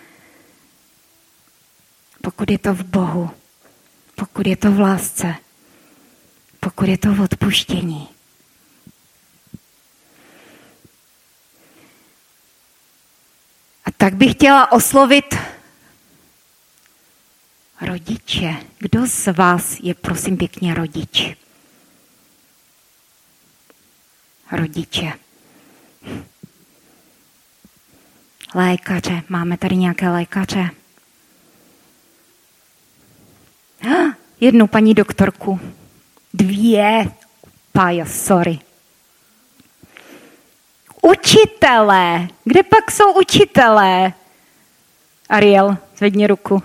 Pokud 2.23 2.51
je 2.51 2.59
to 2.59 2.75
v 2.75 2.83
Bohu, 2.83 3.31
pokud 4.15 4.47
je 4.47 4.57
to 4.57 4.73
v 4.73 4.81
lásce, 4.81 5.35
pokud 6.61 6.89
je 6.89 6.99
to 6.99 7.15
v 7.15 7.21
odpuštění. 7.21 8.09
Tak 14.01 14.15
bych 14.15 14.33
chtěla 14.33 14.73
oslovit 14.73 15.35
rodiče. 17.81 18.57
Kdo 18.79 19.07
z 19.07 19.27
vás 19.27 19.81
je 19.81 19.95
prosím 19.95 20.37
pěkně 20.37 20.75
rodič? 20.75 21.37
Rodiče. 24.53 25.13
Lékaře. 28.55 29.23
Máme 29.29 29.57
tady 29.57 29.77
nějaké 29.77 30.09
lékaře? 30.09 30.71
Jednu 34.41 34.67
paní 34.67 34.95
doktorku. 34.95 35.61
Dvě. 36.35 37.11
Pája, 37.73 38.07
sorry. 38.07 38.59
Učitelé. 41.11 42.29
Kde 42.45 42.63
pak 42.63 42.91
jsou 42.91 43.13
učitelé? 43.21 44.13
Ariel, 45.29 45.79
zvedni 45.97 46.27
ruku. 46.27 46.63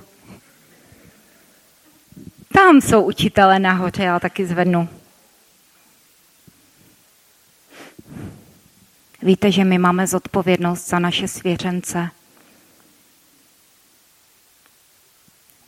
Tam 2.53 2.81
jsou 2.81 3.03
učitelé 3.03 3.59
nahoře, 3.59 4.03
já 4.03 4.19
taky 4.19 4.45
zvednu. 4.45 4.89
Víte, 9.21 9.51
že 9.51 9.63
my 9.63 9.77
máme 9.77 10.07
zodpovědnost 10.07 10.87
za 10.87 10.99
naše 10.99 11.27
svěřence. 11.27 12.09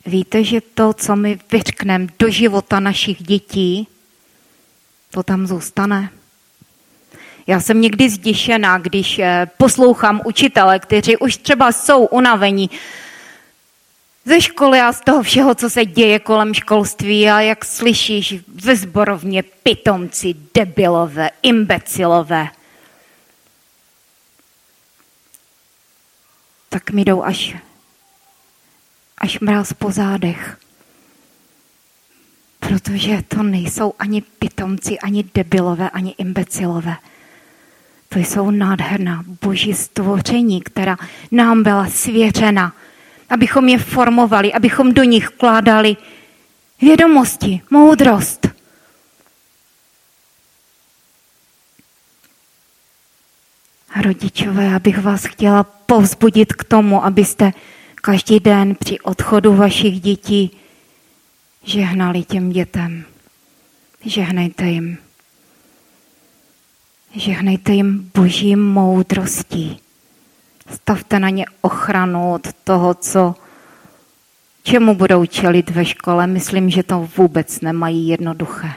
Víte, 0.06 0.44
že 0.44 0.60
to, 0.60 0.92
co 0.92 1.16
my 1.16 1.38
vyřkneme 1.52 2.06
do 2.18 2.30
života 2.30 2.80
našich 2.80 3.22
dětí, 3.22 3.88
to 5.10 5.22
tam 5.22 5.46
zůstane. 5.46 6.17
Já 7.48 7.60
jsem 7.60 7.80
někdy 7.80 8.10
zděšená, 8.10 8.78
když 8.78 9.18
eh, 9.18 9.50
poslouchám 9.56 10.20
učitele, 10.24 10.78
kteří 10.78 11.16
už 11.16 11.36
třeba 11.36 11.72
jsou 11.72 12.04
unavení 12.06 12.70
ze 14.24 14.40
školy 14.40 14.80
a 14.80 14.92
z 14.92 15.00
toho 15.00 15.22
všeho, 15.22 15.54
co 15.54 15.70
se 15.70 15.84
děje 15.84 16.18
kolem 16.18 16.54
školství 16.54 17.30
a 17.30 17.40
jak 17.40 17.64
slyšíš 17.64 18.34
ve 18.48 18.76
zborovně 18.76 19.42
pitomci, 19.42 20.34
debilové, 20.54 21.30
imbecilové. 21.42 22.48
Tak 26.68 26.90
mi 26.90 27.04
jdou 27.04 27.22
až 27.22 27.56
až 29.18 29.40
mráz 29.40 29.72
po 29.72 29.90
zádech. 29.90 30.58
Protože 32.60 33.22
to 33.28 33.42
nejsou 33.42 33.94
ani 33.98 34.22
pitomci, 34.22 34.98
ani 34.98 35.24
debilové, 35.34 35.90
ani 35.90 36.14
imbecilové. 36.18 36.96
To 38.08 38.18
jsou 38.18 38.50
nádherná 38.50 39.24
boží 39.44 39.74
stvoření, 39.74 40.62
která 40.62 40.96
nám 41.30 41.62
byla 41.62 41.86
svěřena, 41.86 42.72
abychom 43.30 43.68
je 43.68 43.78
formovali, 43.78 44.52
abychom 44.52 44.94
do 44.94 45.02
nich 45.02 45.28
vkládali 45.28 45.96
vědomosti, 46.80 47.62
moudrost. 47.70 48.48
A 53.94 54.02
rodičové, 54.02 54.74
abych 54.74 54.98
vás 54.98 55.24
chtěla 55.24 55.62
povzbudit 55.64 56.52
k 56.52 56.64
tomu, 56.64 57.04
abyste 57.04 57.52
každý 57.94 58.40
den 58.40 58.74
při 58.74 59.00
odchodu 59.00 59.56
vašich 59.56 60.00
dětí 60.00 60.50
žehnali 61.62 62.22
těm 62.22 62.50
dětem. 62.50 63.04
Žehnejte 64.04 64.64
jim. 64.64 65.07
Žehnejte 67.14 67.72
jim 67.72 68.10
boží 68.14 68.56
moudrostí. 68.56 69.80
Stavte 70.74 71.18
na 71.18 71.30
ně 71.30 71.46
ochranu 71.60 72.32
od 72.32 72.52
toho, 72.64 72.94
co 72.94 73.34
čemu 74.62 74.94
budou 74.94 75.26
čelit 75.26 75.70
ve 75.70 75.84
škole. 75.84 76.26
Myslím, 76.26 76.70
že 76.70 76.82
to 76.82 77.08
vůbec 77.16 77.60
nemají 77.60 78.08
jednoduché. 78.08 78.72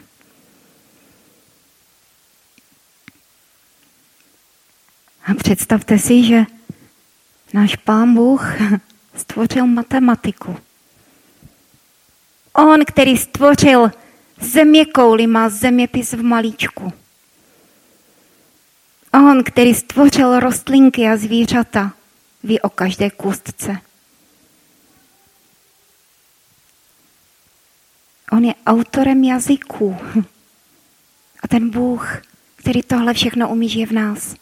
A 5.25 5.33
představte 5.33 5.99
si, 5.99 6.23
že 6.23 6.45
náš 7.53 7.75
pán 7.75 8.13
Bůh 8.13 8.45
stvořil 9.15 9.67
matematiku. 9.67 10.57
On, 12.53 12.85
který 12.85 13.17
stvořil 13.17 13.91
země 14.41 14.85
kouly, 14.85 15.27
má 15.27 15.49
zeměpis 15.49 16.13
v 16.13 16.23
malíčku. 16.23 16.93
On, 19.13 19.43
který 19.43 19.73
stvořil 19.73 20.39
rostlinky 20.39 21.07
a 21.07 21.17
zvířata, 21.17 21.93
ví 22.43 22.61
o 22.61 22.69
každé 22.69 23.09
kůstce. 23.09 23.77
On 28.31 28.45
je 28.45 28.53
autorem 28.65 29.23
jazyků. 29.23 29.97
A 31.43 31.47
ten 31.47 31.69
Bůh, 31.69 32.17
který 32.55 32.83
tohle 32.83 33.13
všechno 33.13 33.49
umí, 33.49 33.75
je 33.75 33.87
v 33.87 33.91
nás. 33.91 34.35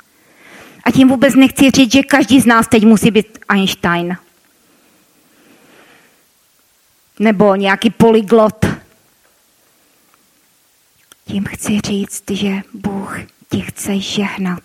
A 0.83 0.91
tím 0.91 1.07
vůbec 1.07 1.35
nechci 1.35 1.71
říct, 1.71 1.91
že 1.91 2.03
každý 2.03 2.41
z 2.41 2.45
nás 2.45 2.67
teď 2.67 2.85
musí 2.85 3.11
být 3.11 3.39
Einstein 3.49 4.17
nebo 7.19 7.55
nějaký 7.55 7.89
polyglot. 7.89 8.65
Tím 11.25 11.45
chci 11.45 11.79
říct, 11.81 12.23
že 12.31 12.61
Bůh 12.73 13.19
ti 13.51 13.61
chce 13.61 13.99
žehnat. 13.99 14.63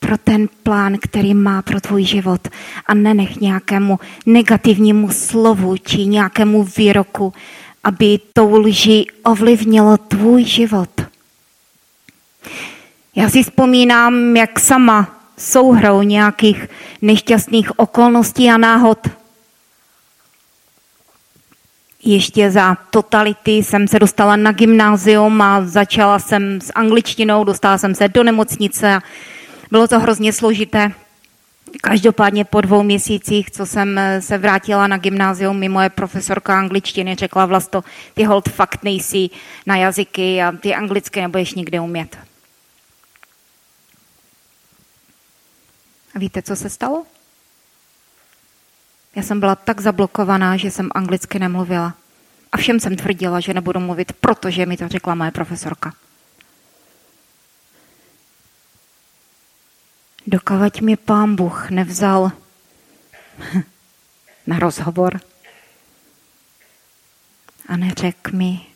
Pro 0.00 0.18
ten 0.18 0.48
plán, 0.62 0.96
který 1.02 1.34
má 1.34 1.62
pro 1.62 1.80
tvůj 1.80 2.04
život. 2.04 2.48
A 2.86 2.94
nenech 2.94 3.36
nějakému 3.36 3.98
negativnímu 4.26 5.10
slovu 5.10 5.76
či 5.76 6.06
nějakému 6.06 6.64
výroku, 6.76 7.32
aby 7.84 8.20
tou 8.32 8.56
lži 8.56 9.06
ovlivnilo 9.24 9.96
tvůj 9.96 10.44
život. 10.44 10.90
Já 13.14 13.28
si 13.28 13.42
vzpomínám, 13.42 14.36
jak 14.36 14.60
sama 14.60 15.20
souhrou 15.38 16.02
nějakých 16.02 16.68
nešťastných 17.02 17.78
okolností 17.78 18.50
a 18.50 18.56
náhod 18.56 18.98
ještě 22.06 22.50
za 22.50 22.74
totality 22.90 23.50
jsem 23.50 23.88
se 23.88 23.98
dostala 23.98 24.36
na 24.36 24.52
gymnázium 24.52 25.42
a 25.42 25.62
začala 25.64 26.18
jsem 26.18 26.60
s 26.60 26.72
angličtinou, 26.74 27.44
dostala 27.44 27.78
jsem 27.78 27.94
se 27.94 28.08
do 28.08 28.22
nemocnice. 28.22 29.00
Bylo 29.70 29.88
to 29.88 30.00
hrozně 30.00 30.32
složité. 30.32 30.92
Každopádně 31.82 32.44
po 32.44 32.60
dvou 32.60 32.82
měsících, 32.82 33.50
co 33.50 33.66
jsem 33.66 34.00
se 34.20 34.38
vrátila 34.38 34.86
na 34.86 34.96
gymnázium, 34.96 35.58
mi 35.58 35.68
moje 35.68 35.90
profesorka 35.90 36.58
angličtiny 36.58 37.14
řekla, 37.14 37.46
Vlasto, 37.46 37.84
ty 38.14 38.24
hold 38.24 38.48
fakt 38.48 38.84
nejsi 38.84 39.30
na 39.66 39.76
jazyky 39.76 40.42
a 40.42 40.52
ty 40.52 40.74
anglicky 40.74 41.20
nebudeš 41.20 41.54
nikdy 41.54 41.80
umět. 41.80 42.18
A 46.14 46.18
víte, 46.18 46.42
co 46.42 46.56
se 46.56 46.70
stalo? 46.70 47.04
Já 49.16 49.22
jsem 49.22 49.40
byla 49.40 49.54
tak 49.54 49.80
zablokovaná, 49.80 50.56
že 50.56 50.70
jsem 50.70 50.90
anglicky 50.94 51.38
nemluvila. 51.38 51.94
A 52.52 52.56
všem 52.56 52.80
jsem 52.80 52.96
tvrdila, 52.96 53.40
že 53.40 53.54
nebudu 53.54 53.80
mluvit, 53.80 54.12
protože 54.12 54.66
mi 54.66 54.76
to 54.76 54.88
řekla 54.88 55.14
moje 55.14 55.30
profesorka. 55.30 55.94
Dokavať 60.26 60.80
mi 60.80 60.96
pán 60.96 61.36
Bůh 61.36 61.70
nevzal 61.70 62.32
na 64.46 64.58
rozhovor 64.58 65.20
a 67.68 67.76
neřekl 67.76 68.36
mi, 68.36 68.66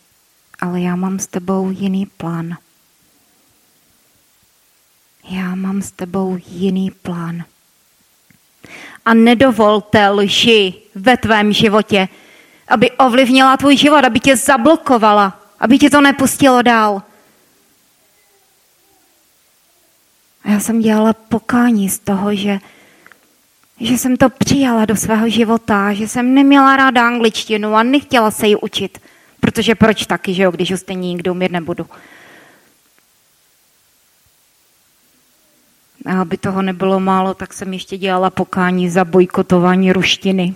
ale 0.61 0.81
já 0.81 0.97
mám 0.97 1.19
s 1.19 1.27
tebou 1.27 1.71
jiný 1.71 2.07
plán. 2.07 2.57
Já 5.31 5.55
mám 5.55 5.83
s 5.83 5.93
tebou 5.93 6.39
jiný 6.47 6.91
plán 6.91 7.45
a 9.05 9.15
nedovolte 9.15 10.09
lži 10.09 10.75
ve 10.95 11.17
tvém 11.17 11.53
životě, 11.53 12.09
aby 12.69 12.91
ovlivnila 12.91 13.57
tvůj 13.57 13.77
život, 13.77 14.05
aby 14.05 14.21
tě 14.21 14.37
zablokovala, 14.37 15.41
aby 15.61 15.79
tě 15.79 15.91
to 15.91 16.01
nepustilo 16.01 16.63
dál. 16.63 17.03
A 20.45 20.51
já 20.51 20.61
jsem 20.61 20.81
dělala 20.81 21.13
pokání 21.13 21.89
z 21.89 21.99
toho, 21.99 22.35
že, 22.35 22.59
že 23.81 23.99
jsem 23.99 24.17
to 24.17 24.29
přijala 24.29 24.85
do 24.85 24.97
svého 24.97 25.29
života, 25.29 25.93
že 25.93 26.09
jsem 26.09 26.35
neměla 26.35 26.77
ráda 26.77 27.07
angličtinu 27.07 27.75
a 27.75 27.83
nechtěla 27.83 28.31
se 28.31 28.47
ji 28.47 28.57
učit. 28.57 28.99
Protože 29.41 29.75
proč 29.75 30.07
taky, 30.07 30.35
že 30.35 30.43
jo, 30.43 30.51
když 30.51 30.71
ho 30.71 30.79
stejně 30.79 31.09
nikdo 31.09 31.33
umět 31.33 31.53
nebudu. 31.53 31.87
Aby 36.07 36.37
toho 36.37 36.63
nebylo 36.63 37.01
málo, 37.01 37.35
tak 37.35 37.53
jsem 37.53 37.73
ještě 37.73 37.99
dělala 37.99 38.31
pokání 38.31 38.91
za 38.91 39.05
bojkotování 39.05 39.93
ruštiny, 39.93 40.55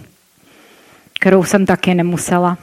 kterou 1.20 1.44
jsem 1.44 1.66
taky 1.66 1.94
nemusela. 1.94 2.58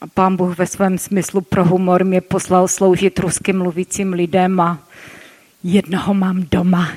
A 0.00 0.06
pán 0.06 0.36
Bůh 0.36 0.58
ve 0.58 0.66
svém 0.66 0.98
smyslu 0.98 1.40
pro 1.40 1.64
humor 1.64 2.04
mě 2.04 2.20
poslal 2.20 2.68
sloužit 2.68 3.18
rusky 3.18 3.52
mluvícím 3.52 4.12
lidem 4.12 4.60
a 4.60 4.78
jednoho 5.62 6.14
mám 6.14 6.42
doma. 6.50 6.88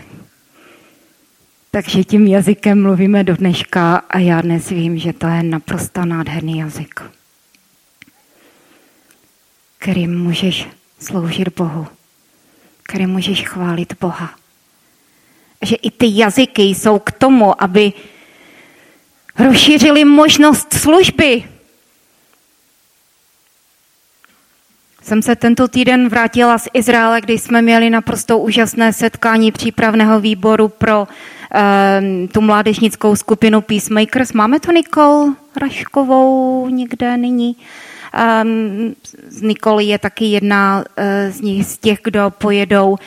Takže 1.71 2.03
tím 2.03 2.27
jazykem 2.27 2.81
mluvíme 2.81 3.23
do 3.23 3.35
dneška 3.35 3.95
a 3.95 4.19
já 4.19 4.41
dnes 4.41 4.69
vím, 4.69 4.97
že 4.97 5.13
to 5.13 5.27
je 5.27 5.43
naprosto 5.43 6.05
nádherný 6.05 6.57
jazyk, 6.57 7.01
kterým 9.79 10.19
můžeš 10.19 10.67
sloužit 10.99 11.49
Bohu 11.55 11.87
které 12.87 13.07
můžeš 13.07 13.47
chválit 13.47 13.93
Boha. 13.99 14.35
Že 15.61 15.75
i 15.75 15.91
ty 15.91 16.07
jazyky 16.09 16.61
jsou 16.61 16.99
k 16.99 17.11
tomu, 17.11 17.63
aby 17.63 17.93
rozšířili 19.39 20.05
možnost 20.05 20.73
služby. 20.73 21.43
Jsem 25.01 25.21
se 25.21 25.35
tento 25.35 25.67
týden 25.67 26.09
vrátila 26.09 26.57
z 26.57 26.67
Izraele, 26.73 27.21
kdy 27.21 27.37
jsme 27.37 27.61
měli 27.61 27.89
naprosto 27.89 28.37
úžasné 28.37 28.93
setkání 28.93 29.51
přípravného 29.51 30.19
výboru 30.19 30.67
pro 30.67 31.07
um, 31.07 32.27
tu 32.27 32.41
mládežnickou 32.41 33.15
skupinu 33.15 33.61
Peacemakers. 33.61 34.33
Máme 34.33 34.59
tu 34.59 34.71
Nikol 34.71 35.33
Raškovou 35.55 36.67
někde 36.69 37.17
nyní? 37.17 37.55
Um, 38.17 38.95
Nikoli 39.41 39.85
je 39.85 39.99
taky 39.99 40.25
jedna 40.25 40.77
uh, 40.77 41.33
z 41.33 41.41
nich, 41.41 41.65
z 41.65 41.77
těch, 41.77 41.99
kdo 42.03 42.29
pojedou. 42.29 42.97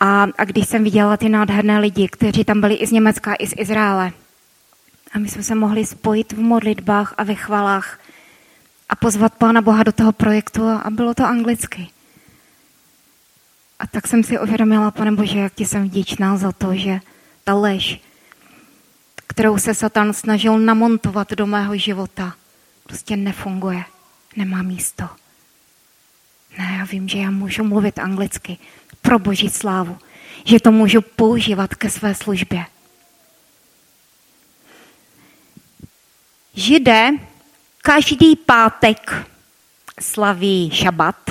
A, 0.00 0.26
a 0.38 0.44
když 0.44 0.68
jsem 0.68 0.84
viděla 0.84 1.16
ty 1.16 1.28
nádherné 1.28 1.78
lidi, 1.78 2.08
kteří 2.08 2.44
tam 2.44 2.60
byli 2.60 2.74
i 2.74 2.86
z 2.86 2.92
Německa, 2.92 3.34
i 3.38 3.46
z 3.46 3.54
Izraele, 3.56 4.12
a 5.12 5.18
my 5.18 5.28
jsme 5.28 5.42
se 5.42 5.54
mohli 5.54 5.86
spojit 5.86 6.32
v 6.32 6.38
modlitbách 6.38 7.14
a 7.18 7.24
ve 7.24 7.34
chvalách 7.34 8.00
a 8.88 8.96
pozvat 8.96 9.34
Pána 9.34 9.60
Boha 9.60 9.82
do 9.82 9.92
toho 9.92 10.12
projektu 10.12 10.68
a 10.68 10.90
bylo 10.90 11.14
to 11.14 11.26
anglicky. 11.26 11.88
A 13.78 13.86
tak 13.86 14.06
jsem 14.06 14.24
si 14.24 14.38
uvědomila, 14.40 14.90
pane 14.90 15.12
Bože, 15.12 15.38
jak 15.38 15.54
ti 15.54 15.66
jsem 15.66 15.84
vděčná 15.84 16.36
za 16.36 16.52
to, 16.52 16.74
že 16.74 17.00
ta 17.44 17.54
lež, 17.54 18.00
kterou 19.26 19.58
se 19.58 19.74
Satan 19.74 20.12
snažil 20.12 20.58
namontovat 20.58 21.32
do 21.32 21.46
mého 21.46 21.76
života, 21.76 22.34
prostě 22.84 23.16
nefunguje, 23.16 23.84
nemá 24.36 24.62
místo. 24.62 25.08
Ne, 26.58 26.76
já 26.78 26.84
vím, 26.84 27.08
že 27.08 27.18
já 27.18 27.30
můžu 27.30 27.64
mluvit 27.64 27.98
anglicky 27.98 28.58
pro 29.02 29.18
boží 29.18 29.48
slávu, 29.48 29.98
že 30.44 30.60
to 30.60 30.72
můžu 30.72 31.00
používat 31.00 31.74
ke 31.74 31.90
své 31.90 32.14
službě. 32.14 32.66
Židé 36.54 37.10
každý 37.82 38.36
pátek 38.36 39.26
slaví 40.00 40.70
šabat. 40.70 41.30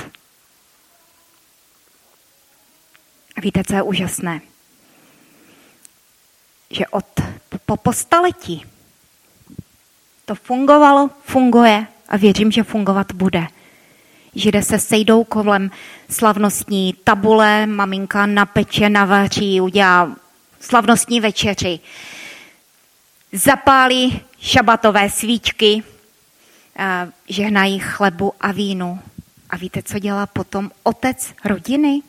A 3.36 3.40
víte, 3.40 3.64
co 3.64 3.74
je 3.74 3.82
úžasné? 3.82 4.40
Že 6.70 6.86
od 6.86 7.06
po, 7.66 7.76
po 7.76 7.92
staletí 7.92 8.66
to 10.24 10.34
fungovalo, 10.34 11.10
funguje 11.24 11.86
a 12.08 12.16
věřím, 12.16 12.52
že 12.52 12.62
fungovat 12.62 13.12
bude. 13.12 13.46
Židé 14.34 14.62
se 14.62 14.78
sejdou 14.78 15.24
kolem 15.24 15.70
slavnostní 16.10 16.94
tabule, 17.04 17.66
maminka 17.66 18.26
napeče, 18.26 18.88
navaří, 18.88 19.60
udělá 19.60 20.16
slavnostní 20.60 21.20
večeři. 21.20 21.80
Zapálí 23.32 24.20
šabatové 24.40 25.10
svíčky, 25.10 25.82
žehnají 27.28 27.78
chlebu 27.78 28.32
a 28.40 28.52
vínu. 28.52 29.00
A 29.50 29.56
víte, 29.56 29.82
co 29.82 29.98
dělá 29.98 30.26
potom 30.26 30.70
otec 30.82 31.34
rodiny? 31.44 32.02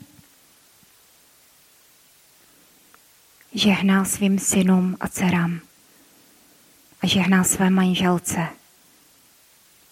Žehná 3.54 4.06
svým 4.06 4.40
synům 4.40 4.98
a 5.00 5.08
dcerám 5.08 5.60
a 7.02 7.08
žehná 7.08 7.44
své 7.44 7.70
manželce. 7.70 8.59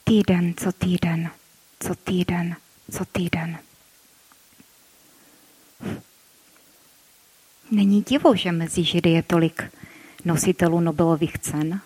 Týden 0.08 0.54
co 0.58 0.72
týden, 0.72 1.30
co 1.80 1.96
týden, 1.96 2.56
co 2.92 3.06
týden. 3.06 3.58
Není 7.72 8.02
divo, 8.02 8.36
že 8.36 8.52
mezi 8.52 8.84
Židy 8.84 9.10
je 9.10 9.24
tolik 9.24 9.64
nositelů 10.26 10.80
Nobelových 10.80 11.38
cen. 11.38 11.82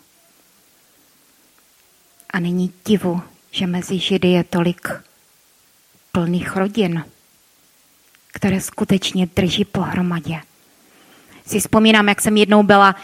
A 2.33 2.39
není 2.39 2.73
divu, 2.85 3.21
že 3.51 3.67
mezi 3.67 3.99
Židy 3.99 4.27
je 4.27 4.43
tolik 4.43 4.89
plných 6.11 6.55
rodin, 6.55 7.05
které 8.27 8.61
skutečně 8.61 9.27
drží 9.35 9.65
pohromadě. 9.65 10.41
Si 11.47 11.59
vzpomínám, 11.59 12.07
jak 12.07 12.21
jsem 12.21 12.37
jednou 12.37 12.63
byla 12.63 12.95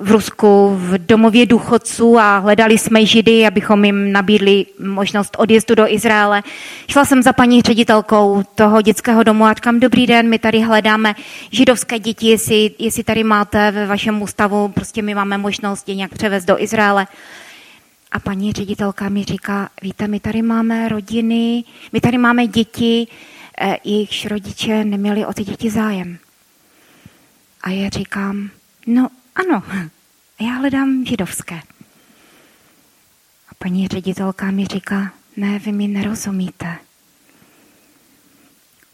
v 0.00 0.10
Rusku 0.10 0.76
v 0.76 0.98
domově 0.98 1.46
důchodců 1.46 2.18
a 2.18 2.38
hledali 2.38 2.78
jsme 2.78 3.06
židy, 3.06 3.46
abychom 3.46 3.84
jim 3.84 4.12
nabídli 4.12 4.66
možnost 4.78 5.36
odjezdu 5.38 5.74
do 5.74 5.92
Izraele. 5.92 6.42
Šla 6.90 7.04
jsem 7.04 7.22
za 7.22 7.32
paní 7.32 7.62
ředitelkou 7.62 8.42
toho 8.54 8.82
dětského 8.82 9.22
domu 9.22 9.44
a 9.44 9.52
říkám, 9.52 9.80
dobrý 9.80 10.06
den, 10.06 10.28
my 10.28 10.38
tady 10.38 10.60
hledáme 10.60 11.14
židovské 11.50 11.98
děti, 11.98 12.26
jestli, 12.26 12.70
jestli 12.78 13.04
tady 13.04 13.24
máte 13.24 13.70
ve 13.70 13.86
vašem 13.86 14.22
ústavu, 14.22 14.68
prostě 14.68 15.02
my 15.02 15.14
máme 15.14 15.38
možnost 15.38 15.88
je 15.88 15.94
nějak 15.94 16.14
převést 16.14 16.44
do 16.44 16.62
Izraele. 16.62 17.06
A 18.12 18.20
paní 18.20 18.52
ředitelka 18.52 19.08
mi 19.08 19.24
říká, 19.24 19.68
víte, 19.82 20.08
my 20.08 20.20
tady 20.20 20.42
máme 20.42 20.88
rodiny, 20.88 21.64
my 21.92 22.00
tady 22.00 22.18
máme 22.18 22.46
děti, 22.46 23.06
eh, 23.60 23.76
jejichž 23.84 24.26
rodiče 24.26 24.84
neměli 24.84 25.26
o 25.26 25.32
ty 25.32 25.44
děti 25.44 25.70
zájem. 25.70 26.18
A 27.62 27.70
já 27.70 27.88
říkám, 27.88 28.50
no 28.86 29.08
ano, 29.38 29.62
já 30.40 30.52
hledám 30.52 31.04
židovské. 31.06 31.54
A 33.48 33.54
paní 33.58 33.88
ředitelka 33.88 34.50
mi 34.50 34.64
říká, 34.64 35.12
ne, 35.36 35.58
vy 35.58 35.72
mi 35.72 35.88
nerozumíte. 35.88 36.78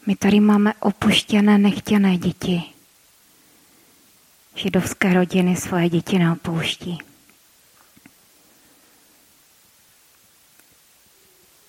My 0.06 0.16
tady 0.16 0.40
máme 0.40 0.74
opuštěné, 0.74 1.58
nechtěné 1.58 2.18
děti. 2.18 2.62
Židovské 4.54 5.14
rodiny 5.14 5.56
svoje 5.56 5.88
děti 5.88 6.18
neopouští. 6.18 6.98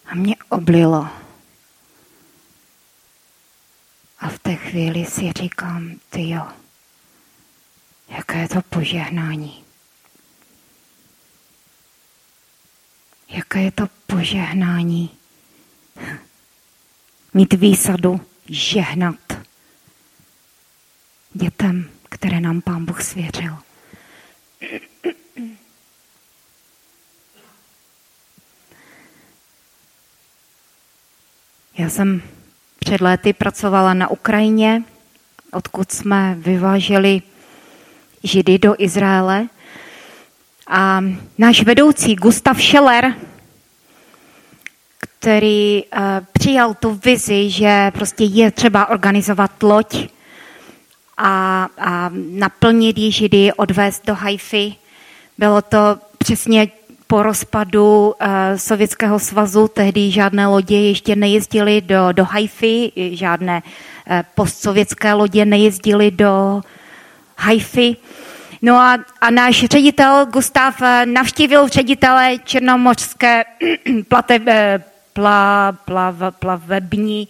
A 0.06 0.16
mě 0.16 0.36
oblilo. 0.50 1.08
A 4.20 4.30
v 4.30 4.40
té 4.40 4.56
chvíli 4.56 5.06
si 5.06 5.32
říkám, 5.32 5.96
ty 6.10 6.30
jo, 6.30 6.48
jaké 8.10 8.40
je 8.40 8.48
to 8.48 8.62
požehnání. 8.62 9.66
Jaké 13.30 13.62
je 13.62 13.72
to 13.72 13.88
požehnání. 14.08 15.10
Mít 17.34 17.54
výsadu 17.54 18.22
žehnat 18.50 19.16
dětem, 21.34 21.90
které 22.10 22.40
nám 22.40 22.62
Pán 22.62 22.86
Bůh 22.86 23.04
svěřil. 23.04 23.58
Já 31.78 31.90
jsem 31.90 32.22
před 32.80 33.02
léty 33.02 33.34
pracovala 33.34 33.94
na 33.94 34.08
Ukrajině, 34.08 34.84
odkud 35.52 35.92
jsme 35.92 36.36
vyváželi 36.36 37.22
Židy 38.26 38.60
do 38.60 38.76
Izraele. 38.78 39.48
A 40.68 41.04
náš 41.38 41.64
vedoucí 41.64 42.16
Gustav 42.16 42.64
Scheller, 42.64 43.14
který 44.98 45.84
uh, 45.84 46.02
přijal 46.34 46.74
tu 46.74 47.00
vizi, 47.06 47.50
že 47.50 47.92
prostě 47.92 48.24
je 48.24 48.52
třeba 48.52 48.90
organizovat 48.90 49.64
loď 49.64 50.08
a, 51.18 51.68
a 51.78 52.12
naplnit 52.30 52.98
ji 52.98 53.12
Židy, 53.12 53.54
odvést 53.54 54.06
do 54.06 54.16
Haify. 54.16 54.76
Bylo 55.38 55.62
to 55.62 55.98
přesně 56.18 56.68
po 57.08 57.24
rozpadu 57.24 58.08
uh, 58.08 58.28
Sovětského 58.56 59.20
svazu, 59.20 59.68
tehdy 59.68 60.12
žádné 60.12 60.48
lodě 60.48 60.78
ještě 60.80 61.16
nejezdily 61.16 61.82
do, 61.82 62.12
do 62.12 62.26
Haify, 62.26 62.92
žádné 62.96 63.64
uh, 63.64 64.20
postsovětské 64.36 65.14
lodě 65.14 65.46
nejezdily 65.46 66.12
do 66.12 66.62
Haify. 67.38 67.96
No 68.62 68.76
a, 68.76 68.98
a 69.22 69.30
náš 69.30 69.66
ředitel 69.66 70.26
Gustav 70.26 70.82
uh, 70.82 70.88
navštívil 71.06 71.68
ředitele 71.68 72.38
černomořské 72.38 73.44
plate, 74.08 74.40
pla, 75.14 75.72
plav, 75.86 76.16
plavební 76.40 77.28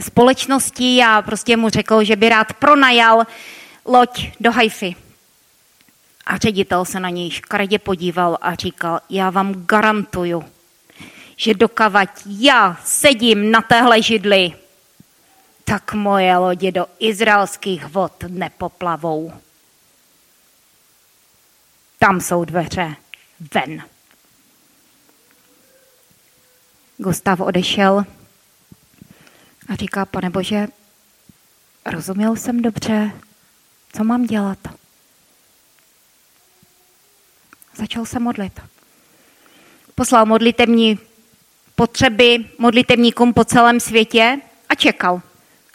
společnosti 0.00 1.02
a 1.02 1.22
prostě 1.22 1.56
mu 1.56 1.68
řekl, 1.68 2.04
že 2.04 2.16
by 2.16 2.28
rád 2.28 2.52
pronajal 2.52 3.26
loď 3.84 4.26
do 4.40 4.52
Haify. 4.52 4.96
A 6.26 6.36
ředitel 6.36 6.84
se 6.84 7.00
na 7.00 7.10
něj 7.10 7.30
škaredě 7.30 7.78
podíval 7.78 8.38
a 8.40 8.54
říkal, 8.54 9.00
já 9.10 9.30
vám 9.30 9.54
garantuju, 9.66 10.44
že 11.36 11.54
dokavať 11.54 12.10
já 12.26 12.76
sedím 12.84 13.50
na 13.50 13.62
téhle 13.62 14.02
židli, 14.02 14.52
tak 15.64 15.94
moje 15.94 16.36
lodě 16.36 16.72
do 16.72 16.86
izraelských 16.98 17.86
vod 17.86 18.12
nepoplavou. 18.28 19.32
Tam 21.98 22.20
jsou 22.20 22.44
dveře 22.44 22.96
ven. 23.54 23.82
Gustav 26.98 27.40
odešel 27.40 28.04
a 29.68 29.74
říká, 29.74 30.04
pane 30.04 30.30
Bože, 30.30 30.66
rozuměl 31.86 32.36
jsem 32.36 32.62
dobře, 32.62 33.10
co 33.92 34.04
mám 34.04 34.24
dělat? 34.24 34.58
Začal 37.76 38.06
se 38.06 38.18
modlit. 38.18 38.60
Poslal 39.94 40.26
modlitební 40.26 40.98
potřeby 41.74 42.44
modlitebníkům 42.58 43.34
po 43.34 43.44
celém 43.44 43.80
světě 43.80 44.40
a 44.68 44.74
čekal. 44.74 45.22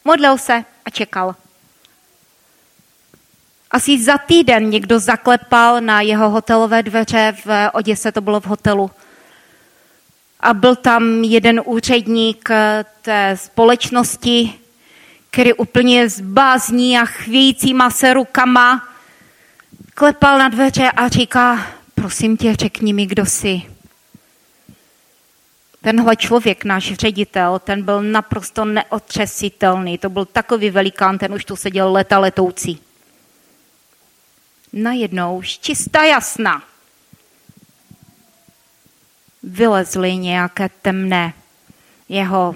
Modlil 0.06 0.38
se 0.38 0.66
a 0.86 0.90
čekal. 0.90 1.36
Asi 3.72 4.04
za 4.04 4.18
týden 4.18 4.70
někdo 4.70 5.00
zaklepal 5.00 5.82
na 5.82 6.02
jeho 6.02 6.30
hotelové 6.30 6.84
dveře 6.84 7.36
v 7.46 7.70
Oděse, 7.74 8.12
to 8.12 8.22
bylo 8.22 8.40
v 8.40 8.46
hotelu. 8.46 8.92
A 10.40 10.54
byl 10.54 10.76
tam 10.76 11.04
jeden 11.24 11.62
úředník 11.66 12.50
té 13.02 13.38
společnosti, 13.38 14.54
který 15.30 15.54
úplně 15.54 16.10
zbázní 16.10 16.98
a 17.00 17.06
chvějícíma 17.06 17.90
se 17.90 18.14
rukama 18.14 18.88
klepal 19.94 20.38
na 20.38 20.50
dveře 20.50 20.92
a 20.92 21.08
říká, 21.08 21.68
prosím 21.96 22.38
tě, 22.38 22.56
řekni 22.56 22.94
mi, 22.94 23.06
kdo 23.06 23.26
jsi. 23.26 23.62
Tenhle 25.82 26.16
člověk, 26.16 26.66
náš 26.66 26.94
ředitel, 26.94 27.60
ten 27.60 27.84
byl 27.84 28.02
naprosto 28.02 28.66
neotřesitelný. 28.66 29.98
To 29.98 30.10
byl 30.10 30.26
takový 30.26 30.70
velikán, 30.70 31.18
ten 31.18 31.34
už 31.34 31.46
tu 31.46 31.56
seděl 31.56 31.92
leta 31.92 32.20
letoucí. 32.20 32.80
Najednou, 34.74 35.42
čistá 35.42 36.04
jasna, 36.04 36.64
vylezly 39.44 40.16
nějaké 40.16 40.70
temné 40.70 41.34
jeho 42.10 42.56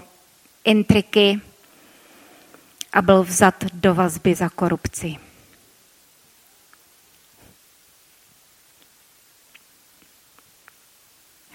intriky 0.64 1.42
a 2.94 3.02
byl 3.02 3.24
vzat 3.24 3.64
do 3.74 3.96
vazby 3.96 4.36
za 4.36 4.50
korupci. 4.50 5.16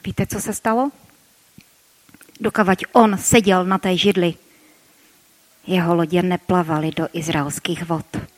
Víte, 0.05 0.27
co 0.27 0.41
se 0.41 0.55
stalo? 0.55 0.91
Dokavať 2.41 2.85
on 2.93 3.19
seděl 3.19 3.65
na 3.65 3.79
té 3.79 3.97
židli, 3.97 4.35
jeho 5.67 5.95
lodě 5.95 6.23
neplavaly 6.23 6.91
do 6.91 7.09
izraelských 7.13 7.85
vod. 7.85 8.30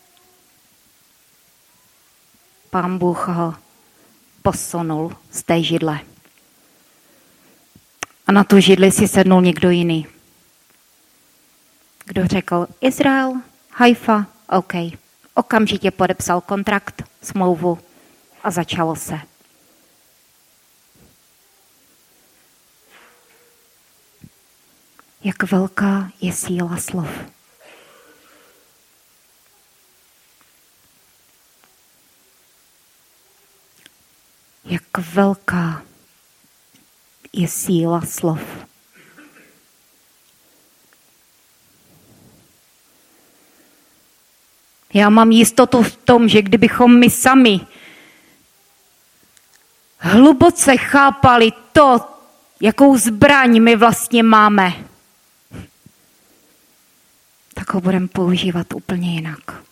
Pán 2.73 2.99
Bůh 2.99 3.29
ho 3.29 3.55
posunul 4.43 5.17
z 5.31 5.43
té 5.43 5.63
židle. 5.63 6.01
A 8.27 8.33
na 8.33 8.45
tu 8.45 8.61
židli 8.61 8.93
si 8.93 9.09
sednul 9.09 9.43
někdo 9.43 9.71
jiný. 9.71 10.07
Kdo 12.05 12.27
řekl 12.27 12.67
Izrael, 12.81 13.33
Haifa, 13.71 14.27
OK. 14.49 14.73
Okamžitě 15.35 15.91
podepsal 15.91 16.41
kontrakt, 16.41 17.03
smlouvu 17.23 17.79
a 18.45 18.51
začalo 18.51 18.97
se. 18.97 19.21
jak 25.25 25.53
velká 25.53 26.11
je 26.21 26.33
síla 26.33 26.77
slov. 26.77 27.09
Jak 34.65 34.99
velká 34.99 35.83
je 37.33 37.49
síla 37.49 38.01
slov. 38.01 38.41
Já 44.95 45.11
mám 45.11 45.31
jistotu 45.31 45.83
v 45.83 45.97
tom, 45.97 46.29
že 46.29 46.43
kdybychom 46.43 46.99
my 46.99 47.11
sami 47.11 47.61
hluboce 49.99 50.77
chápali 50.77 51.53
to, 51.73 52.01
jakou 52.61 52.97
zbraň 52.97 53.61
my 53.61 53.77
vlastně 53.77 54.23
máme, 54.23 54.73
tak 57.55 57.75
ho 57.75 57.81
budeme 57.81 58.09
používat 58.09 58.73
úplně 58.75 59.15
jinak. 59.15 59.63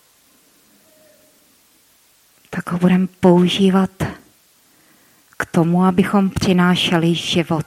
Tak 2.51 2.72
ho 2.72 2.78
budeme 2.78 3.07
používat 3.07 3.91
k 5.41 5.47
tomu, 5.47 5.84
abychom 5.84 6.30
přinášeli 6.30 7.14
život. 7.14 7.66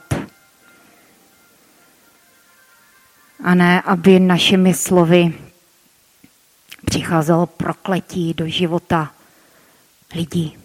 A 3.43 3.55
ne, 3.55 3.81
aby 3.81 4.19
našimi 4.19 4.73
slovy 4.73 5.33
přicházelo 6.85 7.45
prokletí 7.45 8.33
do 8.33 8.47
života 8.47 9.13
lidí. 10.15 10.57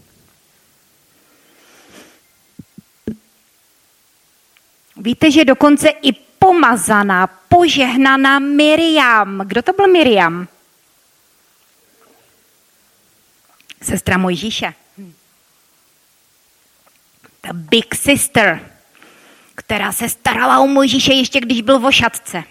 Víte, 4.97 5.31
že 5.31 5.45
dokonce 5.45 5.89
i 5.89 6.13
pomazaná, 6.13 7.27
požehnaná 7.27 8.39
Miriam. 8.39 9.39
Kdo 9.47 9.63
to 9.63 9.73
byl 9.73 9.89
Miriam? 9.89 10.49
Sestra 13.83 14.19
Mojžíše. 14.19 14.88
Ta 17.41 17.53
big 17.53 17.95
sister, 17.95 18.71
která 19.55 19.93
se 19.93 20.09
starala 20.09 20.61
o 20.61 20.67
Mojžíše 20.67 21.13
ještě 21.13 21.41
když 21.41 21.63
byl 21.63 21.79
v 21.79 21.85
ošatce. 21.85 22.45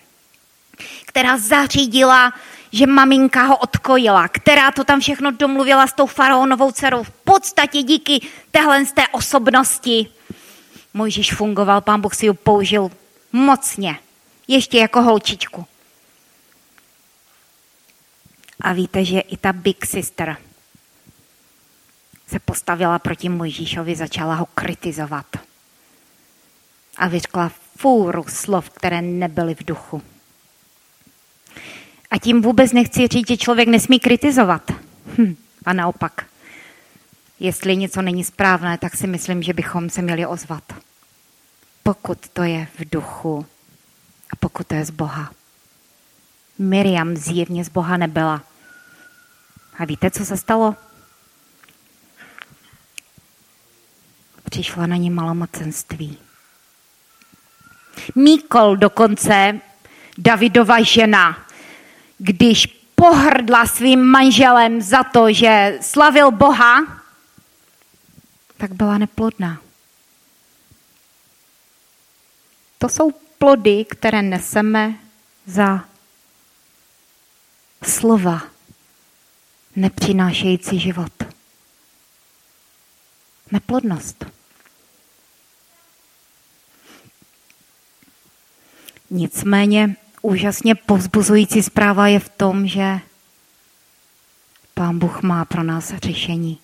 Která 1.05 1.37
zařídila, 1.37 2.33
že 2.71 2.87
maminka 2.87 3.43
ho 3.43 3.57
odkojila, 3.57 4.27
která 4.27 4.71
to 4.71 4.83
tam 4.83 4.99
všechno 4.99 5.31
domluvila 5.31 5.87
s 5.87 5.93
tou 5.93 6.05
faraonovou 6.05 6.71
dcerou. 6.71 7.03
V 7.03 7.11
podstatě 7.11 7.83
díky 7.83 8.27
téhle 8.51 8.85
z 8.85 8.91
té 8.91 9.07
osobnosti 9.07 10.07
Mojžíš 10.93 11.33
fungoval, 11.33 11.81
pán 11.81 12.01
Bůh 12.01 12.15
si 12.15 12.25
ji 12.25 12.33
použil 12.33 12.91
Mocně. 13.31 13.99
Ještě 14.47 14.77
jako 14.77 15.01
holčičku. 15.01 15.65
A 18.61 18.73
víte, 18.73 19.05
že 19.05 19.19
i 19.19 19.37
ta 19.37 19.53
Big 19.53 19.85
Sister 19.85 20.37
se 22.27 22.39
postavila 22.39 22.99
proti 22.99 23.29
Mojžíšovi, 23.29 23.95
začala 23.95 24.35
ho 24.35 24.45
kritizovat. 24.45 25.25
A 26.97 27.07
vyřkla 27.07 27.51
fůru 27.77 28.25
slov, 28.27 28.69
které 28.69 29.01
nebyly 29.01 29.55
v 29.55 29.63
duchu. 29.65 30.01
A 32.11 32.17
tím 32.17 32.41
vůbec 32.41 32.71
nechci 32.71 33.07
říct, 33.07 33.27
že 33.27 33.37
člověk 33.37 33.67
nesmí 33.67 33.99
kritizovat. 33.99 34.71
Hm, 35.17 35.35
a 35.65 35.73
naopak. 35.73 36.25
Jestli 37.39 37.77
něco 37.77 38.01
není 38.01 38.23
správné, 38.23 38.77
tak 38.77 38.95
si 38.95 39.07
myslím, 39.07 39.43
že 39.43 39.53
bychom 39.53 39.89
se 39.89 40.01
měli 40.01 40.25
ozvat. 40.25 40.63
Pokud 41.83 42.29
to 42.29 42.43
je 42.43 42.67
v 42.79 42.89
duchu 42.89 43.45
a 44.33 44.35
pokud 44.35 44.67
to 44.67 44.75
je 44.75 44.85
z 44.85 44.89
Boha. 44.89 45.31
Miriam 46.59 47.15
zjevně 47.15 47.65
z 47.65 47.69
Boha 47.69 47.97
nebyla. 47.97 48.43
A 49.77 49.85
víte, 49.85 50.11
co 50.11 50.25
se 50.25 50.37
stalo? 50.37 50.75
Přišla 54.49 54.85
na 54.85 54.95
ní 54.95 55.09
malomocenství. 55.09 56.17
Míkol 58.15 58.77
dokonce, 58.77 59.59
Davidova 60.17 60.83
žena, 60.83 61.47
když 62.17 62.67
pohrdla 62.95 63.65
svým 63.65 64.03
manželem 64.03 64.81
za 64.81 65.03
to, 65.03 65.33
že 65.33 65.77
slavil 65.81 66.31
Boha, 66.31 67.03
tak 68.57 68.73
byla 68.73 68.97
neplodná. 68.97 69.61
To 72.77 72.89
jsou 72.89 73.11
plody, 73.37 73.85
které 73.85 74.21
neseme 74.21 74.93
za 75.45 75.85
slova 77.83 78.41
nepřinášející 79.75 80.79
život. 80.79 81.13
Neplodnost. 83.51 84.36
Nicméně 89.09 89.95
úžasně 90.21 90.75
povzbuzující 90.75 91.63
zpráva 91.63 92.07
je 92.07 92.19
v 92.19 92.29
tom, 92.29 92.67
že 92.67 92.99
Pán 94.73 94.99
Bůh 94.99 95.21
má 95.21 95.45
pro 95.45 95.63
nás 95.63 95.93
řešení. 95.93 96.59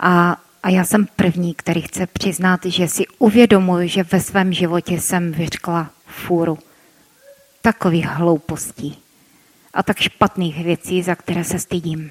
A, 0.00 0.36
a 0.62 0.70
já 0.70 0.84
jsem 0.84 1.06
první, 1.16 1.54
který 1.54 1.82
chce 1.82 2.06
přiznat, 2.06 2.60
že 2.64 2.88
si 2.88 3.06
uvědomuji, 3.18 3.88
že 3.88 4.02
ve 4.02 4.20
svém 4.20 4.52
životě 4.52 5.00
jsem 5.00 5.32
vyřkla 5.32 5.90
fůru 6.06 6.58
takových 7.62 8.06
hloupostí 8.06 8.98
a 9.74 9.82
tak 9.82 10.00
špatných 10.00 10.64
věcí, 10.64 11.02
za 11.02 11.14
které 11.14 11.44
se 11.44 11.58
stydím. 11.58 12.10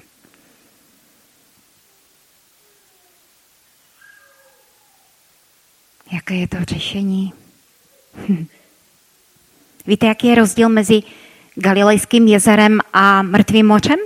Jaké 6.12 6.34
je 6.34 6.48
to 6.48 6.56
řešení? 6.64 7.32
Hm. 8.28 8.46
Víte, 9.88 10.06
jaký 10.06 10.26
je 10.26 10.34
rozdíl 10.34 10.68
mezi 10.68 11.02
Galilejským 11.54 12.26
jezerem 12.26 12.80
a 12.92 13.22
Mrtvým 13.22 13.66
mořem? 13.66 13.98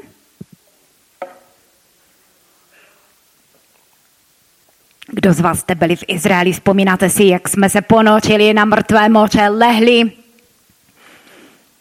Kdo 5.07 5.33
z 5.33 5.41
vás 5.41 5.59
jste 5.59 5.74
byli 5.74 5.97
v 5.97 6.05
Izraeli? 6.09 6.53
Vzpomínáte 6.53 7.11
si, 7.11 7.24
jak 7.24 7.49
jsme 7.49 7.70
se 7.70 7.83
ponořili 7.83 8.55
na 8.55 8.64
mrtvé 8.64 9.09
moře, 9.09 9.49
lehli 9.49 10.12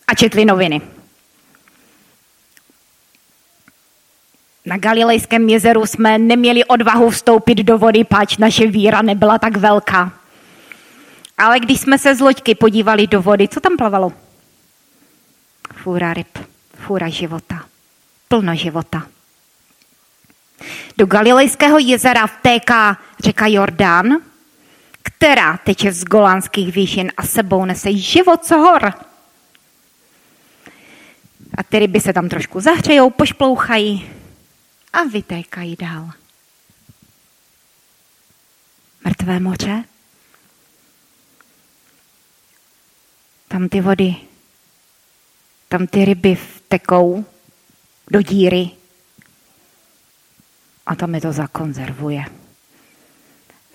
a 0.08 0.16
četli 0.16 0.45
noviny. 0.45 0.82
Na 4.66 4.78
Galilejském 4.78 5.49
jezeru 5.49 5.86
jsme 5.86 6.18
neměli 6.18 6.66
odvahu 6.66 7.10
vstoupit 7.10 7.56
do 7.56 7.78
vody, 7.78 8.04
pač 8.04 8.38
naše 8.38 8.68
víra 8.68 9.02
nebyla 9.02 9.39
tak 9.39 9.58
velká. 9.58 10.20
Ale 11.42 11.60
když 11.60 11.82
jsme 11.82 11.98
se 11.98 12.16
z 12.16 12.20
loďky 12.20 12.56
podívali 12.56 13.08
do 13.08 13.22
vody, 13.22 13.48
co 13.48 13.60
tam 13.60 13.78
plavalo? 13.78 14.14
Fůra 15.74 16.14
ryb, 16.14 16.38
fůra 16.76 17.10
života, 17.10 17.66
plno 18.28 18.56
života. 18.56 19.08
Do 20.98 21.06
Galilejského 21.06 21.80
jezera 21.80 22.28
vtéká 22.28 22.98
řeka 23.20 23.48
Jordán, 23.48 24.18
která 25.04 25.58
teče 25.58 25.92
z 25.92 26.04
golánských 26.04 26.76
výšin 26.76 27.12
a 27.18 27.24
sebou 27.24 27.66
nese 27.66 27.94
život 27.94 28.46
z 28.46 28.52
hor. 28.52 28.94
A 31.58 31.64
ty 31.70 31.80
ryby 31.80 32.00
se 32.00 32.14
tam 32.14 32.30
trošku 32.30 32.60
zahřejou, 32.60 33.10
pošplouchají 33.10 34.10
a 34.94 35.04
vytékají 35.04 35.76
dál. 35.76 36.10
Mrtvé 39.06 39.39
moře 39.39 39.84
Tam 43.52 43.70
ty 43.70 43.82
vody, 43.82 44.16
tam 45.68 45.88
ty 45.88 46.06
ryby 46.06 46.36
vtekou 46.36 47.26
do 48.12 48.22
díry 48.22 48.70
a 50.86 50.95
tam 50.95 51.16
je 51.16 51.22
to 51.22 51.32
zakonzervuje. 51.32 52.26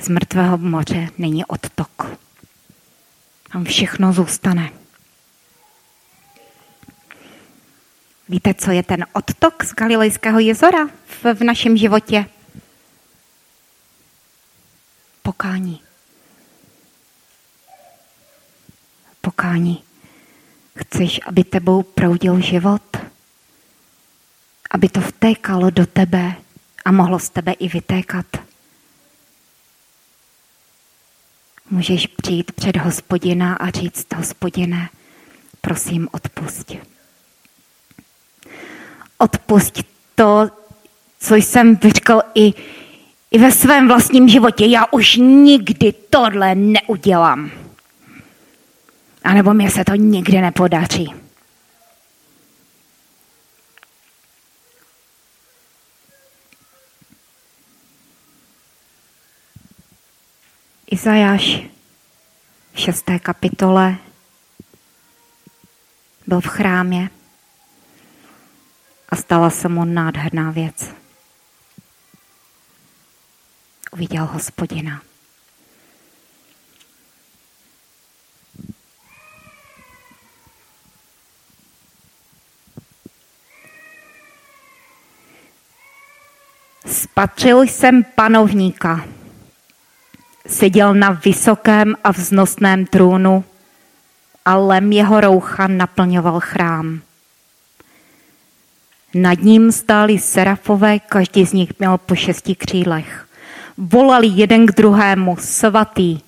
Z 0.01 0.09
mrtvého 0.09 0.59
moře 0.59 1.09
není 1.19 1.45
odtok. 1.45 2.19
Tam 3.53 3.65
všechno 3.65 4.13
zůstane. 4.13 4.71
Víte, 8.29 8.55
co 8.55 8.71
je 8.71 8.83
ten 8.83 9.07
odtok 9.13 9.65
z 9.65 9.75
Galilejského 9.75 10.39
jezora 10.39 10.87
v, 11.07 11.35
v 11.35 11.41
našem 11.41 11.77
životě? 11.77 12.27
Pokání. 15.23 15.86
Pokání. 19.47 19.83
Chceš, 20.79 21.21
aby 21.27 21.45
tebou 21.45 21.83
proudil 21.83 22.41
život? 22.41 22.83
Aby 24.71 24.89
to 24.89 25.01
vtékalo 25.01 25.71
do 25.71 25.87
tebe 25.87 26.35
a 26.85 26.93
mohlo 26.93 27.19
z 27.19 27.31
tebe 27.31 27.53
i 27.53 27.69
vytékat? 27.69 28.27
Můžeš 31.71 32.07
přijít 32.07 32.53
před 32.53 32.77
hospodina 32.77 33.55
a 33.55 33.71
říct, 33.71 34.15
hospodine, 34.17 34.89
prosím, 35.61 36.09
odpust. 36.13 36.73
Odpust 39.19 39.83
to, 40.15 40.51
co 41.19 41.35
jsem 41.35 41.77
vyřkl 41.77 42.21
i, 42.35 42.55
i 43.31 43.39
ve 43.39 43.53
svém 43.53 43.89
vlastním 43.89 44.29
životě. 44.29 44.67
Já 44.67 44.87
už 44.93 45.17
nikdy 45.17 45.93
tohle 45.93 46.55
neudělám. 46.55 47.66
A 49.27 49.35
nebo 49.35 49.55
mě 49.55 49.71
se 49.71 49.85
to 49.85 49.95
nikdy 49.95 50.41
nepodaří. 50.41 51.15
Izajáš 60.91 61.61
v 62.73 62.81
šesté 62.81 63.19
kapitole 63.19 63.97
byl 66.27 66.41
v 66.41 66.47
chrámě 66.47 67.11
a 69.09 69.17
stala 69.17 69.51
se 69.51 69.69
mu 69.69 69.85
nádherná 69.85 70.51
věc. 70.51 70.95
Uviděl 73.93 74.27
hospodina. 74.27 75.03
Spatřil 86.87 87.63
jsem 87.63 88.05
panovníka. 88.15 89.05
Seděl 90.47 90.95
na 90.95 91.11
vysokém 91.11 91.95
a 92.05 92.11
vznosném 92.11 92.87
trůnu 92.87 93.45
a 94.45 94.57
lem 94.57 94.93
jeho 94.93 95.21
roucha 95.21 95.67
naplňoval 95.67 96.41
chrám. 96.41 97.01
Nad 99.15 99.39
ním 99.39 99.73
stáli 99.73 100.19
serafové, 100.19 100.99
každý 100.99 101.47
z 101.47 101.53
nich 101.53 101.79
měl 101.79 101.99
po 101.99 102.15
šesti 102.15 102.55
křílech. 102.55 103.29
Volali 103.79 104.27
jeden 104.27 104.67
k 104.67 104.73
druhému, 104.73 105.37
svatý, 105.41 106.21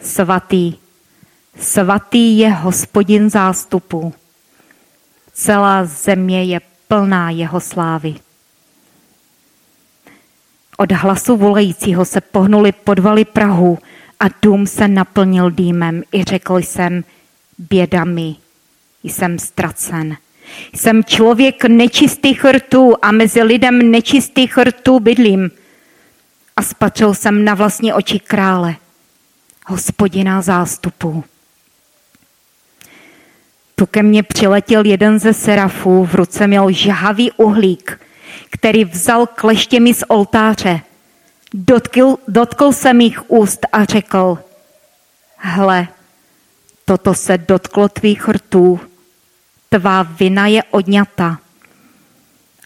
svatý, 0.00 0.74
svatý 1.60 2.38
je 2.38 2.50
hospodin 2.50 3.30
zástupu. 3.30 4.14
Celá 5.32 5.84
země 5.84 6.44
je 6.44 6.60
plná 6.88 7.30
jeho 7.30 7.60
slávy. 7.60 8.25
Od 10.76 10.92
hlasu 10.92 11.36
volajícího 11.36 12.04
se 12.04 12.20
pohnuli 12.20 12.72
podvaly 12.72 13.24
Prahu 13.24 13.78
a 14.20 14.24
dům 14.42 14.66
se 14.66 14.88
naplnil 14.88 15.50
dýmem. 15.50 16.02
I 16.12 16.24
řekl 16.24 16.56
jsem, 16.56 17.04
běda 17.58 18.04
mi, 18.04 18.36
jsem 19.02 19.38
ztracen. 19.38 20.16
Jsem 20.74 21.04
člověk 21.04 21.64
nečistých 21.64 22.44
rtů 22.44 22.94
a 23.02 23.12
mezi 23.12 23.42
lidem 23.42 23.90
nečistých 23.90 24.58
rtů 24.58 25.00
bydlím. 25.00 25.50
A 26.56 26.62
spatřil 26.62 27.14
jsem 27.14 27.44
na 27.44 27.54
vlastní 27.54 27.92
oči 27.92 28.20
krále, 28.20 28.76
hospodina 29.66 30.42
zástupů. 30.42 31.24
Tu 33.74 33.86
ke 33.86 34.02
mně 34.02 34.22
přiletěl 34.22 34.86
jeden 34.86 35.18
ze 35.18 35.32
serafů, 35.32 36.04
v 36.04 36.14
ruce 36.14 36.46
měl 36.46 36.70
žhavý 36.70 37.32
uhlík, 37.32 38.00
který 38.50 38.84
vzal 38.84 39.26
kleštěmi 39.26 39.94
z 39.94 40.04
oltáře. 40.08 40.80
Dotkl, 41.54 42.16
dotkl 42.28 42.72
se 42.72 42.92
mých 42.92 43.30
úst 43.30 43.66
a 43.72 43.84
řekl, 43.84 44.38
hle, 45.36 45.88
toto 46.84 47.14
se 47.14 47.38
dotklo 47.38 47.88
tvých 47.88 48.28
rtů, 48.28 48.80
tvá 49.68 50.02
vina 50.02 50.46
je 50.46 50.62
odňata 50.62 51.38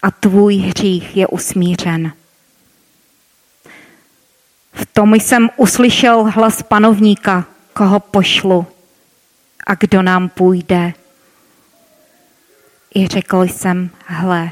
a 0.01 0.11
tvůj 0.11 0.55
hřích 0.55 1.17
je 1.17 1.27
usmířen. 1.27 2.13
V 4.73 4.85
tom 4.93 5.15
jsem 5.15 5.49
uslyšel 5.57 6.23
hlas 6.23 6.63
panovníka, 6.63 7.45
koho 7.73 7.99
pošlu 7.99 8.67
a 9.67 9.75
kdo 9.75 10.01
nám 10.01 10.29
půjde. 10.29 10.93
I 12.95 13.07
řekl 13.07 13.41
jsem, 13.41 13.89
hle, 14.05 14.51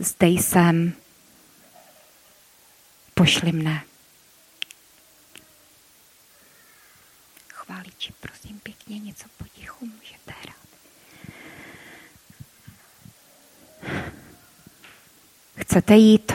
zde 0.00 0.26
jsem, 0.26 0.92
pošli 3.14 3.52
mne. 3.52 3.84
Chváliči, 7.48 8.12
prosím 8.20 8.60
pěkně, 8.60 8.98
něco 8.98 9.24
potichu 9.36 9.86
můžete 9.86 10.32
hrát. 10.42 10.56
Chcete 15.56 15.94
jít? 15.94 16.32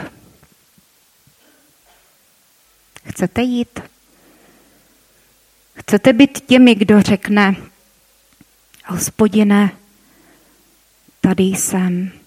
Chcete 3.09 3.41
jít? 3.41 3.79
Chcete 5.79 6.13
být 6.13 6.45
těmi, 6.47 6.75
kdo 6.75 7.01
řekne, 7.01 7.55
hospodine, 8.85 9.71
tady 11.21 11.43
jsem, 11.43 12.24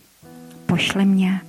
pošli 0.69 1.05
mě. 1.05 1.41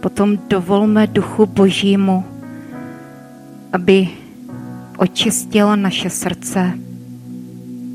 Potom 0.00 0.38
dovolme 0.48 1.06
duchu 1.06 1.46
božímu, 1.46 2.24
aby 3.72 4.08
očistil 4.96 5.76
naše 5.76 6.10
srdce 6.10 6.72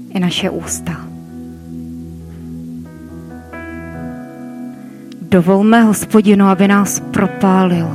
i 0.09 0.19
naše 0.19 0.49
ústa. 0.49 1.07
Dovolme 5.21 5.81
hospodinu, 5.81 6.45
aby 6.45 6.67
nás 6.67 6.99
propálil, 6.99 7.89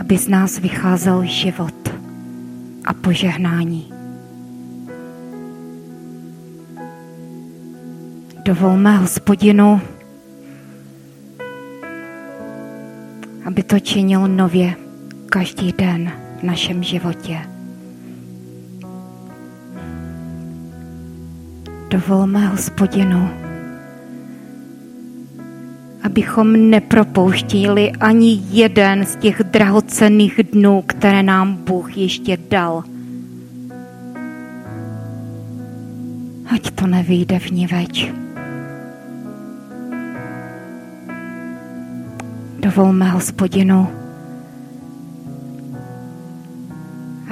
aby 0.00 0.18
z 0.18 0.28
nás 0.28 0.58
vycházel 0.58 1.24
život 1.24 1.94
a 2.84 2.94
požehnání. 2.94 3.99
Dovolme 8.44 8.96
hospodinu, 8.96 9.80
aby 13.44 13.62
to 13.62 13.80
činil 13.80 14.28
nově 14.28 14.74
každý 15.26 15.72
den 15.72 16.12
v 16.40 16.42
našem 16.42 16.82
životě. 16.82 17.38
Dovolme 21.90 22.46
hospodinu, 22.46 23.30
abychom 26.02 26.70
nepropouštili 26.70 27.92
ani 27.92 28.40
jeden 28.50 29.06
z 29.06 29.16
těch 29.16 29.42
drahocenných 29.42 30.40
dnů, 30.52 30.82
které 30.86 31.22
nám 31.22 31.54
Bůh 31.54 31.96
ještě 31.96 32.38
dal. 32.50 32.82
Ať 36.54 36.70
to 36.70 36.86
nevyjde 36.86 37.38
v 37.38 37.50
ní 37.50 37.66
več. 37.66 38.10
Dovolme 42.70 43.10
hospodinu, 43.10 43.88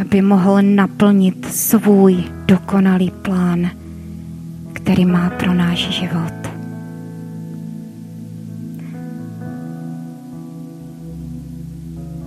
aby 0.00 0.22
mohl 0.22 0.62
naplnit 0.62 1.52
svůj 1.54 2.24
dokonalý 2.46 3.10
plán, 3.10 3.70
který 4.72 5.06
má 5.06 5.30
pro 5.30 5.54
náš 5.54 5.78
život. 5.78 6.32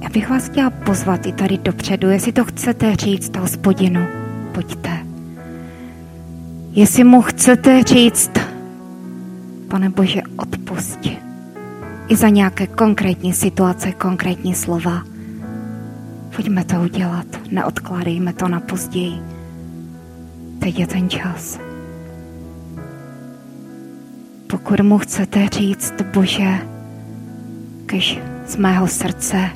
Já 0.02 0.10
bych 0.10 0.30
vás 0.30 0.50
chtěla 0.50 0.70
pozvat 0.70 1.26
i 1.26 1.32
tady 1.32 1.58
dopředu, 1.58 2.10
jestli 2.10 2.32
to 2.32 2.46
chcete 2.46 2.96
říct 2.96 3.38
hospodinu, 3.38 4.02
pojďte. 4.52 4.90
Jestli 6.72 7.04
mu 7.04 7.22
chcete 7.22 7.84
říct, 7.84 8.32
pane 9.68 9.90
Bože, 9.90 10.22
odpusti 10.38 11.31
i 12.12 12.16
za 12.16 12.30
nějaké 12.30 12.68
konkrétní 12.68 13.34
situace, 13.34 13.92
konkrétní 13.92 14.56
slova. 14.56 15.04
Pojďme 16.36 16.64
to 16.64 16.82
udělat, 16.82 17.26
neodkládejme 17.52 18.34
to 18.34 18.48
na 18.48 18.60
později. 18.60 19.22
Teď 20.60 20.80
je 20.80 20.88
ten 20.88 21.10
čas. 21.10 21.60
Pokud 24.48 24.80
mu 24.82 24.98
chcete 24.98 25.50
říct, 25.50 25.94
Bože, 26.14 26.68
když 27.86 28.20
z 28.48 28.56
mého 28.56 28.88
srdce 28.88 29.50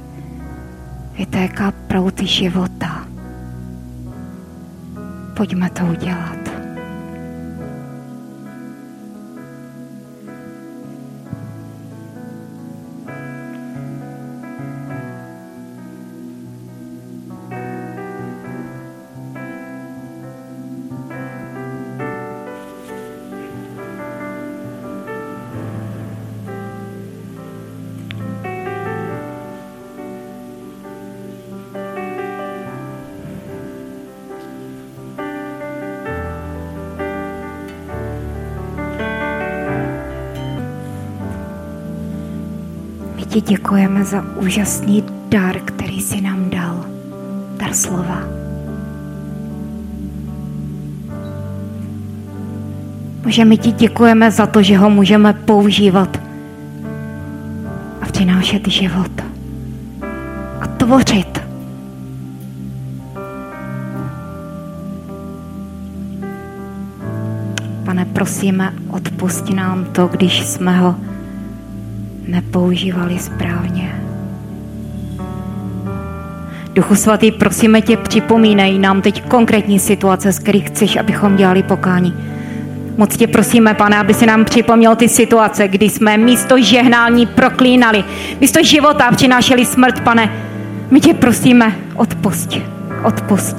vytéká 1.17 1.71
prouty 1.71 2.27
života, 2.27 3.07
pojďme 5.33 5.69
to 5.69 5.85
udělat. 5.85 6.44
Ti 43.25 43.41
děkujeme 43.41 44.03
za 44.03 44.25
úžasný 44.35 45.03
dar, 45.29 45.59
který 45.59 46.01
jsi 46.01 46.21
nám 46.21 46.49
dal. 46.49 46.85
Dar 47.57 47.73
slova. 47.73 48.19
Bože, 53.23 53.45
my 53.45 53.57
ti 53.57 53.71
děkujeme 53.71 54.31
za 54.31 54.45
to, 54.45 54.63
že 54.63 54.77
ho 54.77 54.89
můžeme 54.89 55.33
používat 55.33 56.19
a 58.01 58.05
přinášet 58.05 58.67
život 58.67 59.11
a 60.61 60.67
tvořit. 60.67 61.41
Pane, 67.85 68.05
prosíme, 68.05 68.73
odpusti 68.89 69.53
nám 69.53 69.85
to, 69.85 70.07
když 70.07 70.45
jsme 70.45 70.77
ho 70.77 70.95
nepoužívali 72.27 73.19
správně. 73.19 74.01
Duchu 76.73 76.95
svatý, 76.95 77.31
prosíme 77.31 77.81
tě, 77.81 77.97
připomínej 77.97 78.79
nám 78.79 79.01
teď 79.01 79.23
konkrétní 79.23 79.79
situace, 79.79 80.31
z 80.31 80.39
kterých 80.39 80.67
chceš, 80.67 80.95
abychom 80.95 81.35
dělali 81.35 81.63
pokání. 81.63 82.13
Moc 82.97 83.17
tě 83.17 83.27
prosíme, 83.27 83.73
pane, 83.73 83.97
aby 83.97 84.13
si 84.13 84.25
nám 84.25 84.45
připomněl 84.45 84.95
ty 84.95 85.09
situace, 85.09 85.67
kdy 85.67 85.89
jsme 85.89 86.17
místo 86.17 86.61
žehnání 86.61 87.25
proklínali, 87.25 88.03
místo 88.41 88.63
života 88.63 89.11
přinášeli 89.11 89.65
smrt, 89.65 89.99
pane. 89.99 90.33
My 90.91 90.99
tě 90.99 91.13
prosíme, 91.13 91.75
odpust, 91.95 92.49
odpust. 93.03 93.55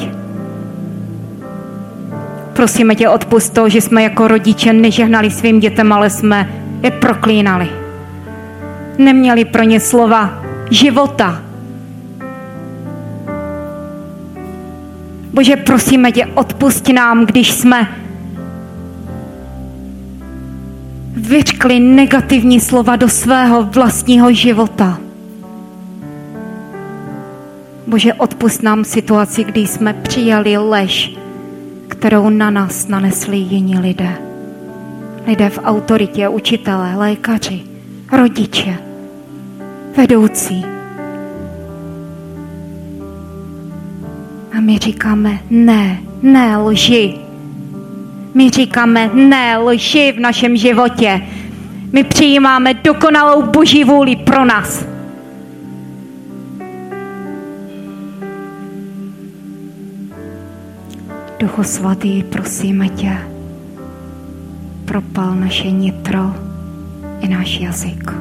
Prosíme 2.52 2.94
tě, 2.94 3.08
odpust 3.08 3.54
to, 3.54 3.68
že 3.68 3.80
jsme 3.80 4.02
jako 4.02 4.28
rodiče 4.28 4.72
nežehnali 4.72 5.30
svým 5.30 5.60
dětem, 5.60 5.92
ale 5.92 6.10
jsme 6.10 6.48
je 6.82 6.90
proklínali. 6.90 7.85
Neměli 8.98 9.44
pro 9.44 9.62
ně 9.62 9.80
slova 9.80 10.42
života. 10.70 11.42
Bože, 15.32 15.56
prosíme 15.56 16.12
tě, 16.12 16.26
odpust 16.26 16.88
nám, 16.88 17.26
když 17.26 17.52
jsme 17.52 17.88
vyřkli 21.16 21.80
negativní 21.80 22.60
slova 22.60 22.96
do 22.96 23.08
svého 23.08 23.62
vlastního 23.62 24.32
života. 24.32 24.98
Bože, 27.86 28.14
odpust 28.14 28.62
nám 28.62 28.84
situaci, 28.84 29.44
kdy 29.44 29.60
jsme 29.60 29.92
přijali 29.92 30.56
lež, 30.56 31.16
kterou 31.88 32.30
na 32.30 32.50
nás 32.50 32.88
nanesli 32.88 33.36
jiní 33.36 33.78
lidé. 33.78 34.18
Lidé 35.26 35.50
v 35.50 35.58
autoritě, 35.64 36.28
učitelé, 36.28 36.96
lékaři, 36.96 37.75
rodiče, 38.12 38.78
vedoucí. 39.96 40.64
A 44.56 44.60
my 44.60 44.78
říkáme 44.78 45.38
ne, 45.50 45.98
ne 46.22 46.56
lži. 46.56 47.14
My 48.34 48.50
říkáme 48.50 49.10
ne 49.14 49.58
lži 49.58 50.12
v 50.16 50.20
našem 50.20 50.56
životě. 50.56 51.22
My 51.92 52.04
přijímáme 52.04 52.74
dokonalou 52.74 53.42
boží 53.42 53.84
vůli 53.84 54.16
pro 54.16 54.44
nás. 54.44 54.86
Duchu 61.38 61.62
svatý, 61.62 62.22
prosíme 62.22 62.88
tě, 62.88 63.18
propal 64.84 65.34
naše 65.34 65.70
nitro 65.70 66.45
i 67.26 67.28
náš 67.28 67.60
jazyk. 67.60 68.12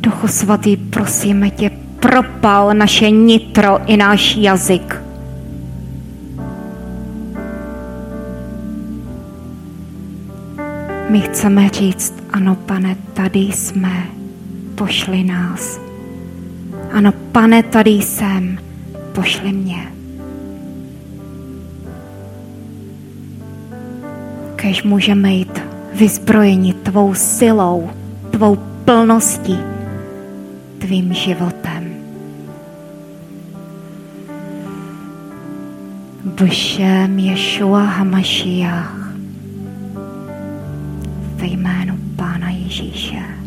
Duchu 0.00 0.28
svatý, 0.28 0.76
prosíme 0.76 1.50
tě, 1.50 1.70
propal 2.00 2.74
naše 2.74 3.10
nitro 3.10 3.78
i 3.86 3.96
náš 3.96 4.36
jazyk. 4.36 5.02
My 11.10 11.20
chceme 11.20 11.68
říct, 11.68 12.14
ano, 12.30 12.54
pane, 12.54 12.96
tady 13.14 13.40
jsme, 13.40 14.02
pošli 14.74 15.24
nás. 15.24 15.80
Ano, 16.92 17.12
pane, 17.32 17.62
tady 17.62 17.90
jsem, 17.90 18.58
pošli 19.12 19.52
mě. 19.52 19.97
Kež 24.58 24.82
můžeme 24.82 25.32
jít 25.32 25.62
vyzbrojeni 25.94 26.74
tvou 26.74 27.14
silou, 27.14 27.90
tvou 28.30 28.56
plností, 28.84 29.58
tvým 30.78 31.14
životem. 31.14 31.94
Bšem 36.24 37.18
Ješua 37.18 37.82
Hamašiach 37.82 39.10
ve 41.36 41.46
jménu 41.46 41.98
Pána 42.16 42.50
Ježíše. 42.50 43.37